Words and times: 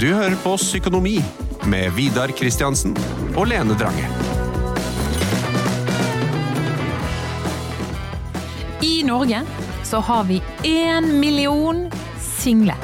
Du 0.00 0.10
hører 0.12 0.34
på 0.36 0.50
Psykonomi 0.60 1.14
med 1.72 1.94
Vidar 1.96 2.28
Kristiansen 2.36 2.90
og 3.32 3.46
Lene 3.48 3.72
Drange. 3.80 4.04
I 8.84 8.98
Norge 9.08 9.40
så 9.88 10.02
har 10.04 10.26
vi 10.28 10.42
én 10.68 11.08
million 11.16 11.86
single. 12.20 12.76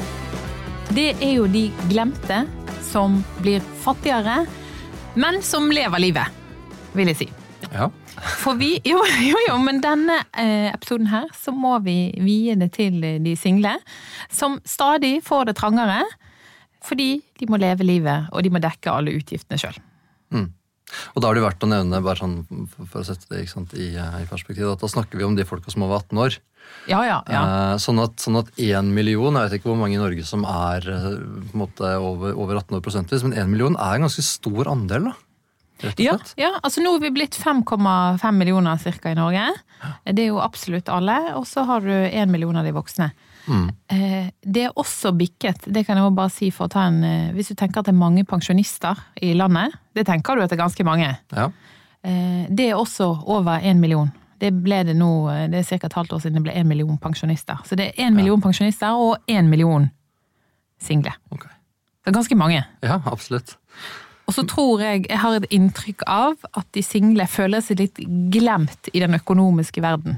Det 0.89 1.11
er 1.19 1.35
jo 1.35 1.45
de 1.45 1.67
glemte 1.91 2.39
som 2.87 3.21
blir 3.45 3.61
fattigere, 3.85 4.47
men 5.13 5.37
som 5.45 5.69
lever 5.69 6.01
livet, 6.01 6.41
vil 6.97 7.13
jeg 7.13 7.21
si. 7.21 7.29
Ja. 7.67 7.91
For 8.41 8.57
vi, 8.57 8.79
jo, 8.89 9.05
jo, 9.21 9.37
jo, 9.51 9.61
men 9.61 9.85
denne 9.85 10.17
eh, 10.33 10.73
episoden 10.73 11.13
her, 11.13 11.29
så 11.37 11.53
må 11.53 11.77
vi 11.85 12.09
vie 12.25 12.57
det 12.57 12.73
til 12.81 12.97
de 13.21 13.37
single, 13.37 13.77
som 14.33 14.57
stadig 14.65 15.19
får 15.21 15.51
det 15.51 15.59
trangere, 15.61 16.01
fordi 16.83 17.09
de 17.39 17.47
må 17.49 17.59
leve 17.61 17.87
livet, 17.87 18.29
og 18.31 18.43
de 18.43 18.51
må 18.53 18.61
dekke 18.63 18.91
alle 18.91 19.15
utgiftene 19.15 19.59
sjøl. 19.61 19.79
Og 21.13 21.21
da 21.23 21.29
er 21.29 21.37
det 21.37 21.43
verdt 21.45 21.65
å 21.65 21.69
nevne, 21.69 22.01
bare 22.03 22.21
sånn 22.21 22.35
for 22.91 23.01
å 23.01 23.05
sette 23.07 23.29
det 23.31 23.45
sant, 23.51 23.73
i, 23.77 23.93
eh, 23.97 24.17
i 24.23 24.29
perspektiv, 24.29 24.69
at 24.71 24.83
da 24.83 24.89
snakker 24.91 25.19
vi 25.19 25.27
om 25.27 25.37
de 25.37 25.45
folka 25.47 25.71
som 25.73 25.83
er 25.83 25.89
over 25.89 26.03
18 26.03 26.21
år. 26.25 26.37
Ja, 26.87 27.01
ja, 27.07 27.19
ja. 27.31 27.41
Eh, 27.43 27.75
sånn 27.81 27.99
at 28.03 28.23
sånn 28.23 28.39
million, 28.93 29.35
jeg 29.35 29.49
vet 29.49 29.59
ikke 29.59 29.71
hvor 29.71 29.79
mange 29.79 29.97
i 29.97 30.01
Norge 30.01 30.25
som 30.27 30.45
er 30.47 30.87
eh, 30.87 31.09
måte 31.57 31.95
over, 31.99 32.35
over 32.35 32.61
18 32.61 32.79
år 32.79 32.85
prosentvis, 32.85 33.25
men 33.25 33.37
én 33.37 33.51
million 33.51 33.75
er 33.75 33.97
en 33.97 34.07
ganske 34.07 34.25
stor 34.25 34.71
andel, 34.71 35.11
da. 35.11 35.15
Rett 35.83 35.99
og 35.99 36.05
Ja, 36.05 36.17
ja, 36.37 36.49
altså 36.63 36.83
nå 36.83 36.93
er 36.95 37.01
vi 37.03 37.15
blitt 37.17 37.35
5,5 37.35 38.23
millioner 38.37 38.77
cirka 38.79 39.11
i 39.11 39.17
Norge. 39.17 39.49
Det 40.05 40.21
er 40.21 40.29
jo 40.29 40.39
absolutt 40.39 40.87
alle, 40.87 41.17
og 41.35 41.47
så 41.49 41.65
har 41.67 41.83
du 41.83 41.91
1 41.91 42.31
million 42.31 42.55
av 42.55 42.67
de 42.67 42.71
voksne. 42.75 43.09
Mm. 43.47 43.69
Eh, 43.91 44.29
Det 44.41 44.63
er 44.63 44.71
også 44.79 45.11
bikket, 45.17 45.65
det 45.73 45.85
kan 45.85 45.97
jeg 45.97 46.15
bare 46.15 46.31
si 46.31 46.49
for 46.51 46.65
å 46.67 46.71
ta 46.71 46.85
en 46.87 47.03
eh, 47.03 47.31
Hvis 47.35 47.49
du 47.51 47.55
tenker 47.55 47.79
at 47.81 47.85
det 47.89 47.93
er 47.93 47.99
mange 47.99 48.23
pensjonister 48.23 48.95
i 49.21 49.33
landet, 49.33 49.73
det 49.95 50.05
tenker 50.07 50.35
du 50.35 50.43
at 50.43 50.49
det 50.49 50.57
er 50.59 50.63
ganske 50.63 50.83
mange. 50.87 51.09
Ja. 51.35 51.49
Eh, 52.03 52.45
Det 52.49 52.69
er 52.69 52.75
også 52.75 53.09
over 53.27 53.59
én 53.59 53.79
million. 53.79 54.11
Det 54.39 54.51
ble 54.63 54.83
det 54.83 54.95
nå, 54.95 55.09
det 55.51 55.59
er 55.59 55.63
ca. 55.79 55.85
et 55.87 55.93
halvt 55.93 56.13
år 56.13 56.19
siden 56.23 56.33
det 56.39 56.43
ble 56.43 56.53
én 56.53 56.65
million 56.67 56.97
pensjonister. 56.97 57.59
Så 57.65 57.75
det 57.75 57.91
er 57.91 58.07
én 58.07 58.15
million 58.15 58.41
pensjonister 58.41 58.91
og 58.91 59.17
én 59.27 59.47
million 59.47 59.89
single. 60.79 61.13
Okay. 61.31 61.49
Det 62.03 62.11
er 62.11 62.17
ganske 62.17 62.35
mange. 62.35 62.63
ja, 62.83 62.99
absolutt. 63.05 63.55
Og 64.27 64.33
så 64.33 64.43
tror 64.47 64.79
jeg, 64.81 65.05
jeg 65.09 65.19
har 65.19 65.35
et 65.35 65.45
inntrykk 65.51 66.03
av 66.07 66.35
at 66.55 66.67
de 66.75 66.81
single 66.83 67.25
føler 67.27 67.59
seg 67.61 67.79
litt 67.79 67.99
glemt 68.31 68.89
i 68.93 68.99
den 68.99 69.13
økonomiske 69.15 69.81
verden. 69.83 70.17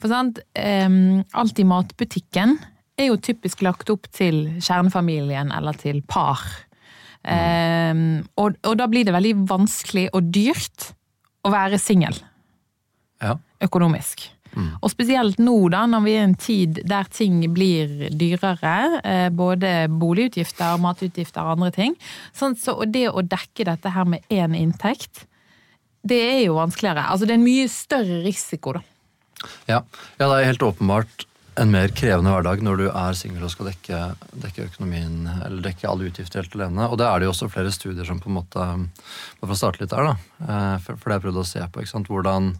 For 0.00 0.08
sant, 0.08 0.40
um, 0.56 1.22
alt 1.32 1.58
i 1.58 1.66
matbutikken 1.68 2.56
er 3.00 3.10
jo 3.10 3.16
typisk 3.20 3.62
lagt 3.64 3.90
opp 3.92 4.08
til 4.12 4.46
kjernefamilien 4.60 5.52
eller 5.56 5.76
til 5.80 6.02
par. 6.08 6.40
Em, 7.24 8.22
og, 8.40 8.56
og 8.64 8.76
da 8.80 8.86
blir 8.88 9.04
det 9.04 9.12
veldig 9.12 9.34
vanskelig 9.50 10.06
og 10.16 10.30
dyrt 10.32 10.90
å 11.44 11.52
være 11.52 11.78
singel 11.80 12.16
Ja. 13.20 13.34
økonomisk. 13.60 14.30
Og 14.82 14.90
spesielt 14.90 15.38
nå, 15.38 15.68
da, 15.70 15.84
når 15.86 16.00
vi 16.02 16.12
er 16.16 16.24
i 16.24 16.26
en 16.26 16.34
tid 16.34 16.80
der 16.88 17.06
ting 17.12 17.36
blir 17.54 18.08
dyrere, 18.18 19.00
eh, 19.04 19.28
både 19.30 19.86
boligutgifter, 19.92 20.80
matutgifter 20.82 21.44
og 21.44 21.52
andre 21.58 21.70
ting, 21.76 21.94
sånn, 22.34 22.56
så 22.58 22.74
det 22.90 23.06
å 23.12 23.22
dekke 23.22 23.68
dette 23.68 23.92
her 23.94 24.08
med 24.10 24.24
én 24.28 24.56
inntekt, 24.58 25.26
det 26.02 26.18
er 26.18 26.40
jo 26.48 26.56
vanskeligere. 26.56 27.04
Altså 27.12 27.28
det 27.28 27.36
er 27.36 27.38
en 27.38 27.46
mye 27.46 27.68
større 27.70 28.22
risiko, 28.24 28.72
da. 28.80 28.82
Ja. 29.68 29.80
ja, 30.18 30.24
det 30.26 30.30
er 30.36 30.50
helt 30.50 30.64
åpenbart 30.66 31.26
en 31.60 31.72
mer 31.72 31.90
krevende 31.92 32.32
hverdag 32.32 32.62
når 32.64 32.78
du 32.80 32.86
er 32.88 33.16
singel 33.18 33.44
og 33.44 33.52
skal 33.52 33.70
dekke, 33.70 33.98
dekke 34.44 34.66
økonomien, 34.68 35.26
eller 35.44 35.60
dekke 35.64 35.88
alle 35.90 36.08
utgifter 36.08 36.42
helt 36.42 36.56
alene. 36.56 36.86
Og 36.88 36.96
det 37.00 37.08
er 37.08 37.20
det 37.20 37.28
jo 37.28 37.34
også 37.34 37.50
flere 37.52 37.72
studier 37.74 38.06
som 38.08 38.20
på 38.22 38.30
en 38.30 38.38
måte 38.38 38.60
Bare 38.60 39.48
for 39.48 39.56
å 39.56 39.58
starte 39.58 39.82
litt 39.82 39.92
der, 39.92 40.12
da. 40.12 40.46
eh, 40.46 40.76
For, 40.84 40.96
det 40.96 41.18
jeg 41.18 41.24
prøvd 41.26 41.40
å 41.42 41.46
se 41.48 41.64
på. 41.66 41.82
ikke 41.82 41.92
sant? 41.92 42.10
Hvordan, 42.12 42.50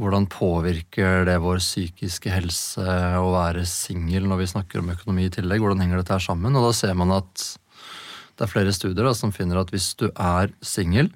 hvordan 0.00 0.28
påvirker 0.32 1.26
det 1.28 1.38
vår 1.44 1.62
psykiske 1.62 2.32
helse 2.32 2.98
å 3.20 3.30
være 3.34 3.66
singel 3.68 4.28
når 4.30 4.42
vi 4.42 4.50
snakker 4.54 4.82
om 4.82 4.92
økonomi 4.96 5.28
i 5.28 5.34
tillegg? 5.34 5.62
Hvordan 5.62 5.84
henger 5.84 6.02
dette 6.02 6.16
her 6.16 6.24
sammen? 6.24 6.56
Og 6.56 6.70
da 6.70 6.74
ser 6.76 6.96
man 6.98 7.14
at 7.20 7.46
det 8.38 8.46
er 8.46 8.54
flere 8.54 8.72
studier 8.72 9.04
da, 9.04 9.12
som 9.14 9.34
finner 9.36 9.60
at 9.60 9.70
hvis 9.74 9.92
du 10.00 10.08
er 10.14 10.54
singel, 10.64 11.12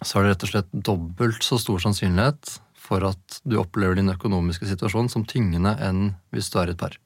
så 0.00 0.18
er 0.18 0.24
det 0.24 0.34
rett 0.34 0.46
og 0.48 0.50
slett 0.50 0.72
dobbelt 0.74 1.44
så 1.46 1.60
stor 1.62 1.78
sannsynlighet 1.84 2.58
for 2.84 3.04
at 3.08 3.40
du 3.48 3.56
opplever 3.60 3.98
din 3.98 4.12
økonomiske 4.12 4.68
situasjon 4.68 5.10
som 5.12 5.24
tyngende 5.28 5.74
enn 5.82 6.12
hvis 6.34 6.50
du 6.52 6.60
er 6.60 6.74
et 6.74 6.80
par. 6.80 6.96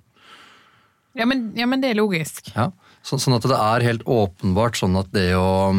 Ja, 1.19 1.27
men, 1.27 1.49
ja, 1.59 1.67
men 1.67 1.83
det 1.83 1.93
er 1.93 1.99
logisk. 1.99 2.51
Ja. 2.55 2.71
Så, 3.03 3.19
sånn 3.23 3.39
at 3.39 3.47
det 3.49 3.57
er 3.59 3.87
helt 3.87 4.05
åpenbart 4.07 4.79
sånn 4.79 4.99
at 5.01 5.11
det 5.15 5.33
å 5.39 5.79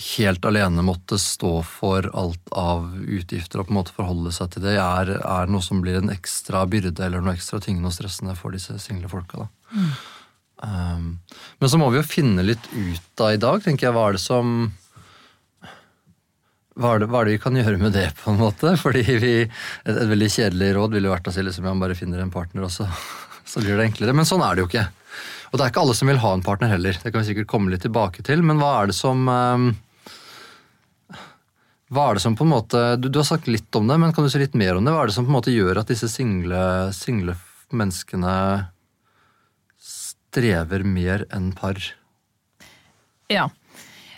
helt 0.00 0.44
alene 0.46 0.84
måtte 0.86 1.18
stå 1.20 1.60
for 1.66 2.06
alt 2.16 2.52
av 2.56 2.92
utgifter 3.00 3.60
og 3.60 3.68
på 3.68 3.74
en 3.74 3.78
måte 3.80 3.94
forholde 3.96 4.32
seg 4.32 4.52
til 4.54 4.64
det, 4.64 4.76
er, 4.80 5.12
er 5.18 5.50
noe 5.50 5.64
som 5.64 5.82
blir 5.84 5.98
en 5.98 6.12
ekstra 6.12 6.62
byrde 6.70 7.04
eller 7.04 7.24
noe 7.24 7.36
ekstra 7.36 7.60
tyngende 7.62 7.90
og 7.90 7.96
stressende 7.96 8.36
for 8.38 8.54
disse 8.56 8.78
single 8.82 9.10
folka. 9.12 9.44
da. 9.44 9.82
Um, 10.60 11.20
men 11.60 11.72
så 11.72 11.80
må 11.80 11.88
vi 11.90 12.00
jo 12.00 12.06
finne 12.06 12.44
litt 12.44 12.66
ut 12.74 13.24
av 13.24 13.34
i 13.34 13.40
dag, 13.40 13.62
tenker 13.64 13.88
jeg. 13.88 13.96
Hva 13.96 14.08
er 14.08 14.16
det 14.16 14.22
som 14.22 14.54
hva 16.78 16.94
er, 16.94 17.02
det, 17.02 17.08
hva 17.10 17.20
er 17.20 17.28
det 17.28 17.34
vi 17.34 17.42
kan 17.42 17.56
gjøre 17.58 17.80
med 17.80 17.94
det, 17.96 18.06
på 18.20 18.30
en 18.30 18.40
måte? 18.40 18.76
Fordi 18.84 19.02
vi, 19.02 19.34
et, 19.42 19.90
et 19.90 20.08
veldig 20.12 20.30
kjedelig 20.30 20.70
råd 20.76 20.96
ville 20.96 21.12
vært 21.12 21.28
å 21.30 21.34
si 21.34 21.44
liksom, 21.44 21.66
ja, 21.66 21.74
man 21.74 21.82
bare 21.82 21.98
finner 21.98 22.22
en 22.22 22.32
partner, 22.32 22.66
og 22.68 22.72
så, 22.74 22.86
så 23.50 23.62
blir 23.62 23.76
det 23.76 23.90
enklere. 23.90 24.16
Men 24.16 24.28
sånn 24.28 24.44
er 24.46 24.56
det 24.56 24.64
jo 24.64 24.70
ikke. 24.70 24.86
Og 25.50 25.58
det 25.58 25.64
er 25.64 25.72
ikke 25.72 25.82
alle 25.82 25.98
som 25.98 26.10
vil 26.10 26.22
ha 26.22 26.32
en 26.36 26.46
partner 26.46 26.70
heller. 26.70 26.98
Det 27.02 27.10
kan 27.10 27.24
vi 27.24 27.32
sikkert 27.32 27.50
komme 27.50 27.72
litt 27.72 27.82
tilbake 27.82 28.22
til. 28.26 28.44
Men 28.46 28.60
hva 28.62 28.74
er 28.80 28.90
det 28.90 28.94
som 28.94 29.26
um, 29.26 29.70
Hva 31.90 32.04
er 32.06 32.18
det 32.18 32.22
som 32.22 32.36
på 32.38 32.46
en 32.46 32.52
måte 32.52 32.82
du, 33.02 33.08
du 33.10 33.18
har 33.18 33.26
sagt 33.26 33.50
litt 33.50 33.74
om 33.74 33.90
det, 33.90 33.96
men 33.98 34.14
kan 34.14 34.22
du 34.22 34.30
si 34.30 34.38
litt 34.38 34.54
mer 34.54 34.78
om 34.78 34.86
det? 34.86 34.94
Hva 34.94 35.02
er 35.02 35.10
det 35.10 35.16
som 35.16 35.26
på 35.26 35.32
en 35.32 35.38
måte 35.40 35.54
gjør 35.54 35.82
at 35.82 35.90
disse 35.90 36.06
single, 36.12 36.62
single 36.94 37.34
menneskene 37.74 38.36
strever 39.82 40.86
mer 40.86 41.26
enn 41.34 41.50
par? 41.58 41.82
Ja. 43.30 43.48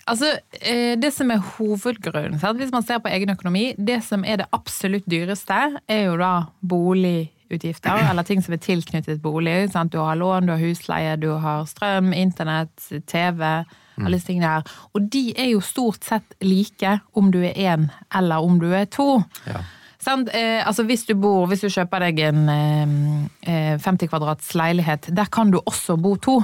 Altså, 0.06 0.38
eh, 0.60 0.98
Det 0.98 1.12
som 1.14 1.30
er 1.30 1.38
hovedgrunnen, 1.56 2.38
sant? 2.40 2.58
hvis 2.58 2.72
man 2.72 2.82
ser 2.82 2.98
på 2.98 3.08
egen 3.08 3.30
økonomi, 3.30 3.74
det 3.78 4.02
som 4.04 4.24
er 4.24 4.36
det 4.42 4.46
absolutt 4.52 5.06
dyreste, 5.06 5.78
er 5.88 6.04
jo 6.06 6.16
da 6.16 6.46
boligutgifter, 6.60 8.02
eller 8.10 8.22
ting 8.26 8.42
som 8.42 8.54
er 8.54 8.62
tilknyttet 8.62 9.22
bolig. 9.22 9.70
Sant? 9.72 9.92
Du 9.92 9.98
har 9.98 10.16
lån, 10.16 10.46
du 10.46 10.52
har 10.52 10.62
husleie, 10.62 11.16
du 11.16 11.30
har 11.38 11.66
strøm, 11.70 12.12
internett, 12.12 12.74
TV, 13.06 13.64
alle 14.00 14.16
disse 14.16 14.26
tingene 14.26 14.56
her. 14.56 14.74
Og 14.94 15.06
de 15.12 15.32
er 15.36 15.52
jo 15.52 15.60
stort 15.60 16.02
sett 16.04 16.34
like 16.42 16.98
om 17.14 17.30
du 17.30 17.42
er 17.44 17.54
én 17.54 17.90
eller 18.14 18.42
om 18.42 18.58
du 18.58 18.72
er 18.74 18.86
to. 18.90 19.22
Ja. 19.46 19.62
Eh, 20.02 20.66
altså 20.66 20.82
hvis 20.82 21.04
du 21.06 21.14
bor, 21.14 21.46
hvis 21.46 21.62
du 21.62 21.68
kjøper 21.70 22.02
deg 22.08 22.18
en 22.26 22.48
eh, 22.50 23.76
50 23.78 24.08
kvadrats 24.10 24.50
leilighet, 24.58 25.12
der 25.14 25.30
kan 25.30 25.52
du 25.52 25.60
også 25.62 25.94
bo 26.00 26.16
to. 26.16 26.40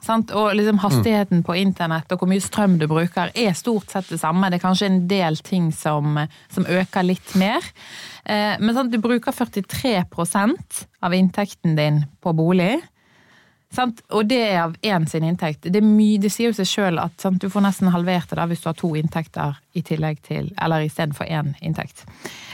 Sant? 0.00 0.32
Og 0.34 0.54
liksom 0.56 0.80
hastigheten 0.82 1.42
på 1.46 1.56
internett 1.60 2.10
og 2.12 2.22
hvor 2.22 2.30
mye 2.30 2.42
strøm 2.42 2.78
du 2.80 2.86
bruker 2.90 3.30
er 3.38 3.52
stort 3.58 3.92
sett 3.92 4.08
det 4.10 4.20
samme. 4.22 4.48
Det 4.50 4.58
er 4.58 4.64
kanskje 4.64 4.88
en 4.88 5.02
del 5.10 5.36
ting 5.44 5.70
som, 5.76 6.16
som 6.52 6.66
øker 6.66 7.06
litt 7.06 7.34
mer. 7.38 7.66
Eh, 8.24 8.56
men 8.58 8.74
sant? 8.74 8.92
du 8.92 8.98
bruker 9.02 9.34
43% 9.34 10.82
av 11.02 11.14
inntekten 11.14 11.76
din 11.78 12.02
på 12.22 12.34
bolig. 12.36 12.80
Sant? 13.72 14.02
Og 14.12 14.26
det 14.28 14.40
er 14.50 14.58
av 14.66 14.74
én 14.84 15.06
sin 15.08 15.24
inntekt. 15.24 15.64
Det, 15.72 15.80
mye, 15.84 16.20
det 16.20 16.32
sier 16.32 16.50
jo 16.50 16.56
seg 16.58 16.68
sjøl 16.68 17.00
at 17.00 17.16
sant? 17.22 17.40
du 17.40 17.48
får 17.52 17.64
nesten 17.64 17.92
halvert 17.94 18.30
det 18.30 18.38
da 18.40 18.46
hvis 18.50 18.64
du 18.64 18.68
har 18.68 18.76
to 18.78 18.92
inntekter 18.98 19.56
i 19.72 19.84
tillegg 19.86 20.20
til, 20.26 20.50
eller 20.60 20.84
istedenfor 20.84 21.30
én 21.30 21.54
inntekt. 21.64 22.04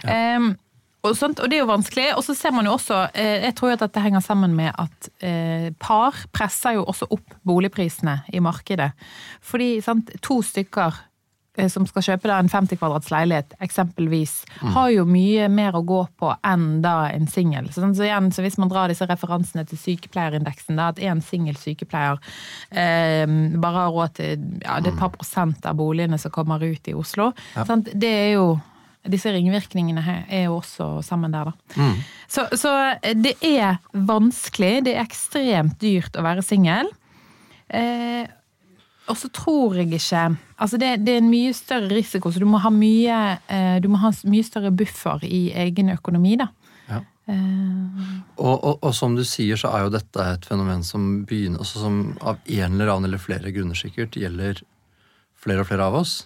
Ehm, 0.06 0.52
og, 1.06 1.14
sånt, 1.16 1.38
og 1.38 1.50
det 1.50 1.58
er 1.58 1.62
jo 1.62 1.70
vanskelig. 1.70 2.08
Og 2.18 2.24
så 2.26 2.34
ser 2.36 2.54
man 2.54 2.66
jo 2.66 2.74
også, 2.74 3.08
eh, 3.14 3.44
jeg 3.46 3.56
tror 3.58 3.72
jo 3.72 3.78
at 3.78 3.84
dette 3.86 4.02
henger 4.02 4.24
sammen 4.24 4.56
med 4.58 4.72
at 4.74 5.10
eh, 5.24 5.68
par 5.78 6.16
presser 6.34 6.78
jo 6.78 6.86
også 6.90 7.10
opp 7.14 7.36
boligprisene 7.46 8.22
i 8.34 8.42
markedet. 8.42 8.90
Fordi 9.44 9.76
sant, 9.84 10.10
to 10.24 10.40
stykker 10.42 10.96
eh, 11.54 11.68
som 11.70 11.86
skal 11.86 12.02
kjøpe 12.02 12.32
en 12.34 12.50
50 12.50 12.80
kvadrats 12.80 13.12
leilighet, 13.14 13.54
eksempelvis, 13.62 14.40
har 14.74 14.88
jo 14.90 15.04
mye 15.06 15.46
mer 15.52 15.78
å 15.78 15.84
gå 15.86 16.00
på 16.18 16.32
enn 16.50 16.80
da 16.82 16.96
en 17.12 17.30
singel. 17.30 17.70
Så, 17.70 17.84
så 17.94 18.08
igjen, 18.08 18.32
så 18.34 18.42
hvis 18.42 18.58
man 18.58 18.72
drar 18.72 18.90
disse 18.90 19.06
referansene 19.06 19.62
til 19.70 19.78
sykepleierindeksen, 19.78 20.80
da, 20.80 20.88
at 20.90 20.98
en 20.98 21.22
singel 21.22 21.54
sykepleier 21.60 22.18
eh, 22.74 23.22
bare 23.54 23.84
har 23.84 23.94
råd 23.94 24.18
til 24.18 24.48
ja, 24.64 24.80
det 24.82 24.90
er 24.90 24.96
et 24.96 25.04
par 25.04 25.14
prosent 25.14 25.62
av 25.62 25.78
boligene 25.78 26.18
som 26.18 26.34
kommer 26.34 26.66
ut 26.66 26.90
i 26.90 26.96
Oslo, 26.98 27.30
sant? 27.54 27.94
det 27.94 28.12
er 28.24 28.34
jo 28.34 28.48
disse 29.12 29.32
ringvirkningene 29.34 30.02
her 30.04 30.24
er 30.28 30.44
jo 30.46 30.56
også 30.60 30.88
sammen 31.06 31.32
der, 31.34 31.50
da. 31.52 31.86
Så, 32.28 32.46
så 32.58 32.72
det 33.16 33.36
er 33.44 33.78
vanskelig. 33.92 34.84
Det 34.86 34.94
er 34.96 35.04
ekstremt 35.06 35.78
dyrt 35.82 36.16
å 36.18 36.24
være 36.26 36.44
singel. 36.44 36.90
Eh, 37.68 38.26
og 39.08 39.16
så 39.16 39.28
tror 39.32 39.76
jeg 39.80 39.88
ikke 39.96 40.22
Altså, 40.58 40.76
det, 40.80 41.04
det 41.06 41.14
er 41.14 41.20
en 41.22 41.30
mye 41.30 41.52
større 41.54 41.88
risiko, 41.92 42.32
så 42.34 42.40
du 42.42 42.46
må 42.50 42.58
ha 42.60 42.70
mye, 42.74 43.18
eh, 43.48 43.76
du 43.80 43.86
må 43.92 44.00
ha 44.02 44.10
mye 44.26 44.44
større 44.46 44.72
buffer 44.74 45.22
i 45.28 45.48
egen 45.54 45.92
økonomi, 45.94 46.34
da. 46.40 46.48
Ja. 46.88 46.98
Eh, 47.30 48.08
Og, 48.38 48.56
og, 48.64 48.78
og 48.82 48.92
som 48.94 49.14
du 49.16 49.22
sier, 49.26 49.56
så 49.60 49.70
er 49.74 49.84
jo 49.86 49.92
dette 49.94 50.24
et 50.34 50.44
fenomen 50.48 50.82
som 50.86 51.24
begynner, 51.28 51.62
altså 51.62 51.84
som 51.84 52.00
av 52.20 52.40
en 52.46 52.74
eller 52.74 52.90
annen 52.92 53.08
eller 53.10 53.22
flere 53.22 53.52
grunner 53.54 53.78
sikkert 53.78 54.18
gjelder 54.18 54.60
flere 55.38 55.62
og 55.62 55.70
flere 55.70 55.86
av 55.86 55.96
oss. 56.00 56.16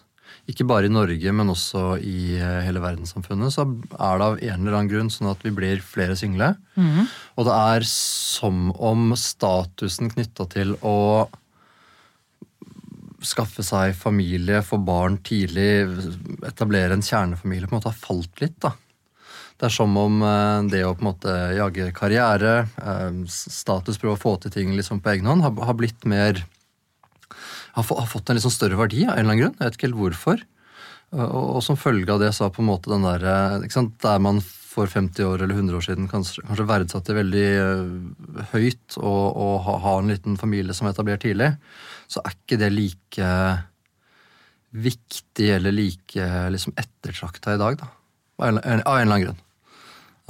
Ikke 0.50 0.66
bare 0.66 0.88
i 0.88 0.92
Norge, 0.92 1.32
men 1.34 1.52
også 1.52 1.96
i 2.02 2.34
eh, 2.38 2.62
hele 2.66 2.82
verdenssamfunnet. 2.82 3.54
Så 3.54 3.66
er 3.66 4.18
det 4.18 4.26
av 4.26 4.40
en 4.40 4.56
eller 4.58 4.78
annen 4.78 4.90
grunn 4.90 5.12
sånn 5.12 5.30
at 5.30 5.44
vi 5.46 5.54
blir 5.54 5.84
flere 5.84 6.16
single. 6.18 6.54
Og 7.36 7.46
det 7.46 7.58
er 7.76 7.86
som 7.88 8.72
om 8.74 9.14
statusen 9.18 10.10
knytta 10.12 10.48
til 10.52 10.74
å 10.82 11.28
skaffe 13.22 13.62
seg 13.62 13.94
familie, 13.94 14.64
få 14.66 14.80
barn 14.82 15.20
tidlig, 15.22 15.86
etablere 16.48 16.96
en 16.96 17.04
kjernefamilie, 17.06 17.68
på 17.68 17.76
en 17.76 17.78
måte 17.78 17.92
har 17.92 18.00
falt 18.02 18.42
litt. 18.42 18.58
da. 18.64 18.74
Det 19.62 19.68
er 19.68 19.74
som 19.76 19.94
om 19.94 20.22
eh, 20.26 20.64
det 20.72 20.82
å 20.82 20.94
på 20.96 21.04
en 21.04 21.10
måte 21.12 21.36
jage 21.54 21.92
karriere, 21.94 22.54
eh, 22.82 23.20
status, 23.30 24.00
prøve 24.02 24.16
å 24.16 24.22
få 24.24 24.34
til 24.42 24.54
ting 24.54 24.74
liksom 24.74 24.98
på 24.98 25.12
egen 25.14 25.28
hånd, 25.30 25.44
har 25.46 25.78
blitt 25.78 26.02
mer 26.08 26.42
har, 27.76 27.84
har 27.84 28.08
fått 28.08 28.30
en 28.30 28.38
litt 28.38 28.44
sånn 28.44 28.54
større 28.54 28.78
verdi 28.80 29.04
av 29.06 29.14
en 29.14 29.22
eller 29.22 29.30
annen 29.30 29.42
grunn. 29.42 29.54
Jeg 29.58 29.66
vet 29.66 29.78
ikke 29.78 29.88
helt 29.90 30.00
hvorfor. 30.00 30.42
Og, 31.12 31.28
og, 31.28 31.60
som 31.64 31.76
følge 31.76 32.12
av 32.12 32.22
det 32.22 32.32
så 32.32 32.46
har 32.46 32.54
på 32.56 32.62
en 32.64 32.70
måte 32.70 32.92
den 32.92 33.04
der, 33.04 33.24
eh, 33.28 33.68
sant, 33.72 33.98
Der 34.00 34.20
man 34.22 34.40
for 34.72 34.88
50 34.88 35.26
år 35.28 35.42
eller 35.44 35.58
100 35.58 35.76
år 35.76 35.84
siden 35.84 36.08
kanskje, 36.08 36.44
kanskje 36.48 36.64
verdsatte 36.64 37.12
veldig 37.12 37.48
uh, 37.60 38.46
høyt 38.54 38.96
og, 38.96 39.26
og 39.36 39.56
ha, 39.66 39.74
ha 39.84 39.92
en 40.00 40.08
liten 40.08 40.38
familie 40.40 40.72
som 40.72 40.88
er 40.88 40.94
etablert 40.94 41.20
tidlig, 41.26 41.50
så 42.08 42.22
er 42.24 42.32
ikke 42.32 42.56
det 42.62 42.70
like 42.72 43.34
viktig 44.72 45.50
eller 45.58 45.76
like 45.76 46.28
liksom 46.54 46.72
ettertrakta 46.80 47.52
i 47.52 47.60
dag, 47.60 47.76
da. 47.82 47.90
Av 48.40 48.48
en, 48.48 48.62
av 48.64 48.72
en 48.72 48.80
eller 48.80 49.02
annen 49.02 49.26
grunn. 49.26 49.42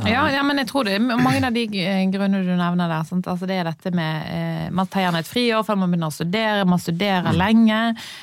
Ja, 0.00 0.24
ja, 0.32 0.40
men 0.42 0.58
jeg 0.58 0.66
tror 0.70 0.86
det 0.88 0.94
er 0.96 1.02
mange 1.04 1.44
av 1.46 1.54
de 1.54 1.62
eh, 1.78 2.00
grunnene 2.10 2.40
du 2.46 2.54
nevner 2.56 2.88
der. 2.90 3.04
Altså 3.04 3.46
det 3.46 3.58
er 3.60 3.68
dette 3.68 3.92
med 3.94 4.30
eh, 4.32 4.70
Man 4.74 4.88
tar 4.90 5.04
gjerne 5.04 5.20
et 5.22 5.28
friår 5.28 5.66
før 5.66 5.78
man 5.82 5.92
begynner 5.92 6.10
å 6.10 6.16
studere, 6.16 6.64
man 6.66 6.80
studerer 6.82 7.36
lenge. 7.36 7.80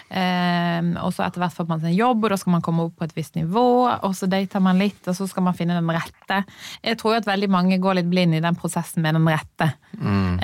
Eh, 0.09 0.89
og 0.99 1.13
så 1.15 1.27
etter 1.27 1.43
hvert 1.43 1.55
får 1.55 1.69
man 1.69 1.83
seg 1.83 1.93
en 1.93 1.99
jobb, 1.99 2.25
og 2.25 2.33
da 2.33 2.39
skal 2.41 2.55
man 2.57 2.65
komme 2.65 2.87
opp 2.89 2.97
på 2.99 3.07
et 3.07 3.15
visst 3.15 3.37
nivå. 3.37 3.67
Og 4.07 4.17
så 4.17 4.27
dater 4.31 4.65
man 4.65 4.81
litt, 4.81 4.99
og 5.05 5.15
så 5.15 5.29
skal 5.29 5.45
man 5.45 5.55
finne 5.57 5.77
den 5.77 5.93
rette. 5.93 6.41
Jeg 6.83 6.99
tror 6.99 7.15
jo 7.15 7.21
at 7.21 7.29
veldig 7.29 7.51
mange 7.53 7.79
går 7.81 8.01
litt 8.01 8.11
blind 8.11 8.35
i 8.35 8.43
den 8.43 8.59
prosessen 8.59 9.05
med 9.05 9.15
den 9.19 9.29
rette. 9.29 9.71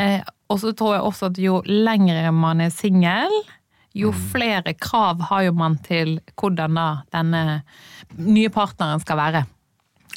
Eh, 0.05 0.21
og 0.53 0.61
så 0.61 0.71
tror 0.77 0.95
jeg 0.95 1.05
også 1.09 1.31
at 1.33 1.41
jo 1.41 1.59
lengre 1.65 2.31
man 2.35 2.63
er 2.63 2.73
singel, 2.73 3.33
jo 3.95 4.11
flere 4.11 4.75
krav 4.77 5.21
har 5.31 5.47
jo 5.47 5.53
man 5.55 5.77
til 5.83 6.17
hvordan 6.35 6.75
da 6.77 6.87
denne 7.15 7.43
nye 8.19 8.51
partneren 8.53 9.01
skal 9.03 9.19
være. 9.19 9.45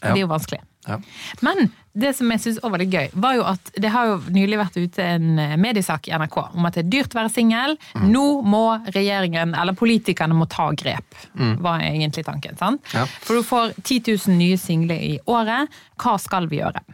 Ja. 0.02 0.10
Det 0.12 0.16
er 0.18 0.24
jo 0.26 0.30
vanskelig. 0.30 0.60
Ja. 0.88 0.98
Men 1.44 1.70
det 1.98 2.12
som 2.16 2.30
jeg 2.30 2.42
syns 2.42 2.60
var 2.62 2.78
litt 2.80 2.92
gøy, 2.94 3.08
var 3.18 3.36
jo 3.38 3.46
at 3.50 3.72
det 3.76 3.90
har 3.94 4.10
jo 4.10 4.18
nylig 4.34 4.60
vært 4.60 4.78
ute 4.78 5.06
en 5.16 5.38
eh, 5.42 5.56
mediesak 5.60 6.08
i 6.08 6.14
NRK 6.14 6.36
om 6.46 6.68
at 6.68 6.78
det 6.78 6.84
er 6.84 6.92
dyrt 6.92 7.16
å 7.16 7.20
være 7.20 7.32
singel. 7.34 7.74
Nå 8.06 8.26
må 8.46 8.62
regjeringen, 8.94 9.54
eller 9.58 9.76
politikerne, 9.78 10.36
må 10.38 10.46
ta 10.50 10.70
grep. 10.78 11.18
Var 11.34 11.84
egentlig 11.88 12.24
tanken. 12.28 12.56
sant? 12.60 12.84
Ja. 12.94 13.04
For 13.24 13.38
du 13.38 13.46
får 13.46 13.74
10 13.82 14.14
000 14.28 14.38
nye 14.38 14.58
single 14.60 14.98
i 14.98 15.18
året. 15.26 15.74
Hva 15.98 16.16
skal 16.22 16.48
vi 16.50 16.62
gjøre? 16.62 16.84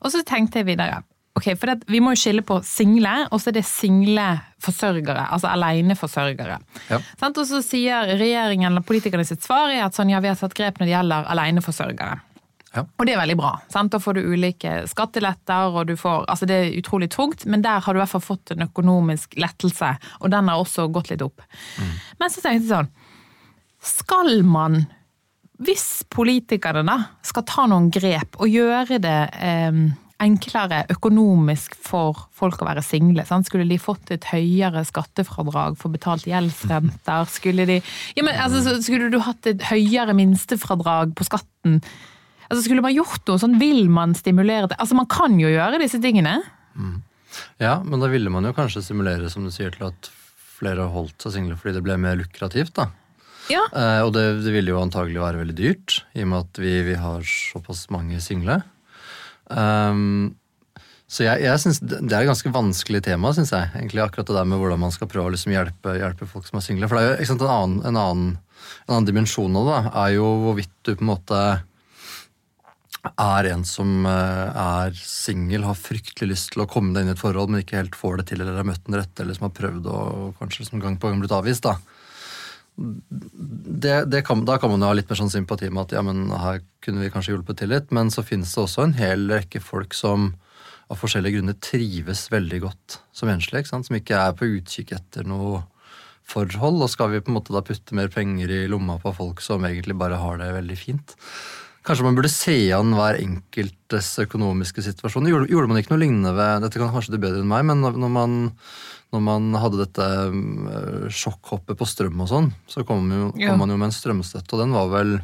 Og 0.00 0.12
så 0.14 0.24
tenkte 0.26 0.62
jeg 0.62 0.70
videre. 0.72 1.02
Ok, 1.38 1.52
for 1.56 1.70
det, 1.70 1.84
Vi 1.86 2.00
må 2.02 2.12
jo 2.14 2.20
skille 2.20 2.42
på 2.42 2.58
single, 2.66 3.28
og 3.30 3.40
så 3.40 3.50
er 3.50 3.60
det 3.60 3.66
single 3.68 4.26
forsørgere. 4.60 5.28
Altså 5.32 5.48
aleneforsørgere. 5.52 6.58
Ja. 6.90 6.98
Og 7.28 7.44
så 7.48 7.62
sier 7.64 8.16
regjeringen 8.18 8.72
eller 8.72 8.84
politikerne 8.84 9.24
sitt 9.24 9.44
svar 9.46 9.70
er 9.70 9.86
at 9.86 9.96
sånn, 9.96 10.10
ja, 10.12 10.20
vi 10.20 10.28
har 10.28 10.36
tatt 10.40 10.56
grep 10.58 10.80
når 10.80 10.88
det 10.88 10.96
gjelder 10.96 11.30
aleneforsørgere. 11.36 12.18
Ja. 12.74 12.84
Og 12.86 13.06
det 13.06 13.16
er 13.16 13.18
veldig 13.18 13.36
bra. 13.40 13.54
Sant? 13.72 13.90
Da 13.90 13.98
får 14.02 14.18
du 14.18 14.28
ulike 14.30 14.76
skatteletter, 14.90 15.74
og 15.74 15.88
du 15.90 15.96
får 15.98 16.28
Altså, 16.30 16.46
det 16.46 16.58
er 16.58 16.76
utrolig 16.78 17.10
tungt, 17.10 17.46
men 17.50 17.64
der 17.66 17.82
har 17.82 17.92
du 17.92 17.98
i 17.98 18.02
hvert 18.02 18.12
fall 18.12 18.22
fått 18.22 18.52
en 18.54 18.66
økonomisk 18.66 19.34
lettelse, 19.40 19.96
og 20.20 20.30
den 20.30 20.50
har 20.50 20.62
også 20.62 20.86
gått 20.94 21.10
litt 21.10 21.24
opp. 21.26 21.42
Men 22.20 22.30
så 22.30 22.44
tenkte 22.44 22.62
jeg 22.62 22.70
sånn 22.70 22.92
Skal 23.80 24.44
man, 24.46 24.84
hvis 25.64 26.04
politikerne 26.12 26.84
da 26.86 26.98
skal 27.26 27.46
ta 27.48 27.66
noen 27.70 27.90
grep 27.90 28.38
og 28.38 28.52
gjøre 28.52 29.00
det 29.02 29.18
eh, 29.40 29.82
enklere 30.20 30.84
økonomisk 30.92 31.74
for 31.80 32.26
folk 32.36 32.60
å 32.60 32.68
være 32.68 32.84
single. 32.84 33.24
Sant? 33.28 33.48
Skulle 33.48 33.68
de 33.68 33.80
fått 33.80 34.12
et 34.14 34.26
høyere 34.30 34.82
skattefradrag 34.88 35.78
for 35.80 35.92
betalt 35.92 36.28
gjeldsrenter? 36.28 37.26
Skulle, 37.32 37.66
de, 37.68 37.80
ja, 38.16 38.24
men, 38.26 38.36
altså, 38.36 38.76
skulle 38.84 39.10
du 39.12 39.20
hatt 39.24 39.48
et 39.50 39.64
høyere 39.70 40.16
minstefradrag 40.18 41.16
på 41.16 41.28
skatten? 41.28 41.80
Altså, 42.50 42.64
skulle 42.66 42.82
man 42.82 42.96
gjort 42.96 43.22
noe 43.30 43.38
sånn, 43.38 43.58
vil 43.60 43.84
man 43.92 44.16
stimulere 44.18 44.66
til 44.66 44.80
Altså, 44.82 44.96
man 44.98 45.06
kan 45.10 45.36
jo 45.38 45.50
gjøre 45.50 45.78
disse 45.82 46.00
tingene. 46.02 46.40
Ja, 47.62 47.76
men 47.84 48.02
da 48.02 48.08
ville 48.10 48.32
man 48.32 48.48
jo 48.48 48.54
kanskje 48.56 48.82
stimulere, 48.82 49.30
som 49.30 49.46
du 49.46 49.52
sier, 49.54 49.70
til 49.74 49.86
at 49.90 50.10
flere 50.60 50.88
holdt 50.92 51.22
seg 51.22 51.36
single 51.36 51.56
fordi 51.60 51.78
det 51.78 51.84
ble 51.86 51.96
mer 52.00 52.18
lukrativt, 52.20 52.74
da. 52.76 52.90
Ja. 53.50 53.62
Eh, 53.74 54.00
og 54.04 54.12
det, 54.14 54.24
det 54.44 54.52
ville 54.54 54.74
jo 54.74 54.82
antagelig 54.82 55.22
være 55.22 55.40
veldig 55.42 55.56
dyrt, 55.58 56.02
i 56.14 56.24
og 56.24 56.30
med 56.32 56.44
at 56.44 56.60
vi, 56.62 56.74
vi 56.86 56.98
har 57.00 57.24
såpass 57.26 57.86
mange 57.94 58.20
single. 58.22 58.60
Um, 59.50 60.36
så 61.10 61.24
jeg, 61.24 61.42
jeg 61.42 61.58
synes 61.58 61.80
det 61.82 61.98
er 62.06 62.20
et 62.20 62.28
ganske 62.30 62.52
vanskelig 62.54 63.00
tema, 63.02 63.32
syns 63.34 63.50
jeg. 63.50 63.72
egentlig 63.74 64.04
Akkurat 64.04 64.28
det 64.28 64.36
der 64.36 64.46
med 64.46 64.60
hvordan 64.62 64.78
man 64.84 64.94
skal 64.94 65.10
prøve 65.10 65.30
å 65.30 65.34
liksom 65.34 65.54
hjelpe, 65.56 65.96
hjelpe 65.98 66.28
folk 66.30 66.46
som 66.46 66.60
er 66.60 66.66
single. 66.66 66.90
For 66.90 67.00
det 67.00 67.16
er 67.16 67.24
jo 67.24 67.30
sant, 67.32 67.42
en, 67.42 67.50
annen, 67.50 67.80
en, 67.82 67.98
annen, 67.98 68.28
en 68.84 68.94
annen 68.94 69.08
dimensjon 69.08 69.58
av 69.58 69.66
det 69.66 69.74
da, 69.74 69.94
er 70.04 70.14
jo 70.20 70.28
hvorvidt 70.44 70.76
du 70.86 70.92
på 70.92 71.02
en 71.02 71.10
måte 71.10 71.40
er 73.08 73.48
en 73.52 73.62
som 73.64 74.04
eh, 74.08 74.58
er 74.60 74.96
singel, 74.98 75.64
har 75.64 75.78
fryktelig 75.78 76.34
lyst 76.34 76.52
til 76.54 76.64
å 76.64 76.68
komme 76.70 76.92
deg 76.94 77.06
inn 77.06 77.12
i 77.12 77.16
et 77.16 77.22
forhold, 77.22 77.52
men 77.52 77.64
ikke 77.64 77.78
helt 77.78 77.96
får 77.96 78.20
det 78.20 78.26
til, 78.30 78.42
eller 78.42 78.60
har 78.60 78.68
møtt 78.68 78.84
den 78.86 78.98
rette, 79.00 79.22
eller 79.22 79.38
som 79.38 79.48
har 79.48 79.56
prøvd 79.56 79.88
og 79.88 80.36
kanskje 80.40 80.64
liksom 80.64 80.82
gang 80.84 81.00
på 81.00 81.08
gang 81.08 81.22
blitt 81.22 81.36
avvist. 81.36 81.64
da 81.64 81.78
det, 82.80 84.04
det 84.08 84.22
kan, 84.24 84.44
da 84.44 84.56
kan 84.58 84.70
man 84.72 84.80
jo 84.80 84.88
ha 84.88 84.96
litt 84.96 85.10
mer 85.10 85.18
sånn 85.18 85.32
sympati 85.32 85.68
med 85.68 85.88
at 85.88 85.96
ja, 85.98 86.04
men 86.04 86.30
her 86.32 86.62
kunne 86.84 87.02
vi 87.02 87.10
kanskje 87.12 87.34
hjulpet 87.34 87.60
til 87.60 87.72
litt, 87.74 87.90
men 87.94 88.12
så 88.12 88.24
finnes 88.24 88.52
det 88.54 88.62
også 88.62 88.86
en 88.86 88.96
hel 88.96 89.26
rekke 89.30 89.60
folk 89.60 89.96
som 89.96 90.32
av 90.90 90.98
forskjellige 90.98 91.38
grunner 91.38 91.58
trives 91.62 92.24
veldig 92.32 92.62
godt 92.64 92.96
som 93.14 93.30
enslige, 93.30 93.62
ikke 93.62 93.82
som 93.86 93.98
ikke 93.98 94.22
er 94.24 94.32
på 94.38 94.48
utkikk 94.56 94.94
etter 94.96 95.28
noe 95.28 95.60
forhold. 96.26 96.82
Og 96.82 96.90
skal 96.90 97.12
vi 97.12 97.22
på 97.22 97.30
en 97.30 97.38
måte 97.38 97.54
da 97.54 97.62
putte 97.66 97.94
mer 97.96 98.10
penger 98.12 98.50
i 98.50 98.64
lomma 98.70 98.98
på 99.02 99.12
folk 99.14 99.44
som 99.44 99.66
egentlig 99.68 99.98
bare 100.00 100.18
har 100.18 100.40
det 100.40 100.50
veldig 100.56 100.78
fint? 100.78 101.14
Kanskje 101.90 102.04
man 102.06 102.14
burde 102.14 102.28
se 102.30 102.52
an 102.70 102.92
hver 102.94 103.16
enkeltes 103.18 104.12
økonomiske 104.22 104.84
situasjon. 104.86 105.24
Gjorde, 105.26 105.48
gjorde 105.50 105.70
man 105.72 105.80
ikke 105.80 105.90
noe 105.90 105.98
lignende 106.04 106.30
ved 106.36 106.62
Dette 106.62 106.78
kan 106.78 106.92
kanskje 106.94 107.16
du 107.16 107.18
bedre 107.18 107.40
enn 107.42 107.48
meg, 107.50 107.64
men 107.66 107.82
når 107.82 108.12
man, 108.14 108.36
når 109.10 109.24
man 109.26 109.48
hadde 109.58 109.80
dette 109.80 110.06
øh, 110.30 111.08
sjokkhoppet 111.10 111.80
på 111.80 111.88
strøm 111.90 112.22
og 112.22 112.30
sånn, 112.30 112.52
så 112.70 112.84
kom, 112.86 113.10
jo, 113.10 113.32
Ja. 113.42 113.50
kom 113.50 113.64
man 113.64 113.74
jo 113.74 113.80
med 113.80 113.90
en 113.90 113.96
strømstøtte, 113.96 114.54
og 114.54 114.62
den 114.62 114.76
var 114.78 114.86
vel 114.92 115.16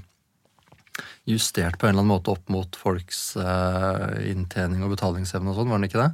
justert 1.30 1.78
på 1.78 1.86
en 1.86 1.94
eller 1.94 2.02
annen 2.02 2.16
måte 2.16 2.34
opp 2.34 2.50
mot 2.50 2.80
folks 2.82 3.36
øh, 3.38 4.18
inntjening 4.26 4.82
og 4.82 4.96
betalingsevne 4.96 5.54
og 5.54 5.60
sånn, 5.60 5.70
var 5.70 5.78
den 5.78 5.86
ikke 5.86 6.02
det? 6.02 6.10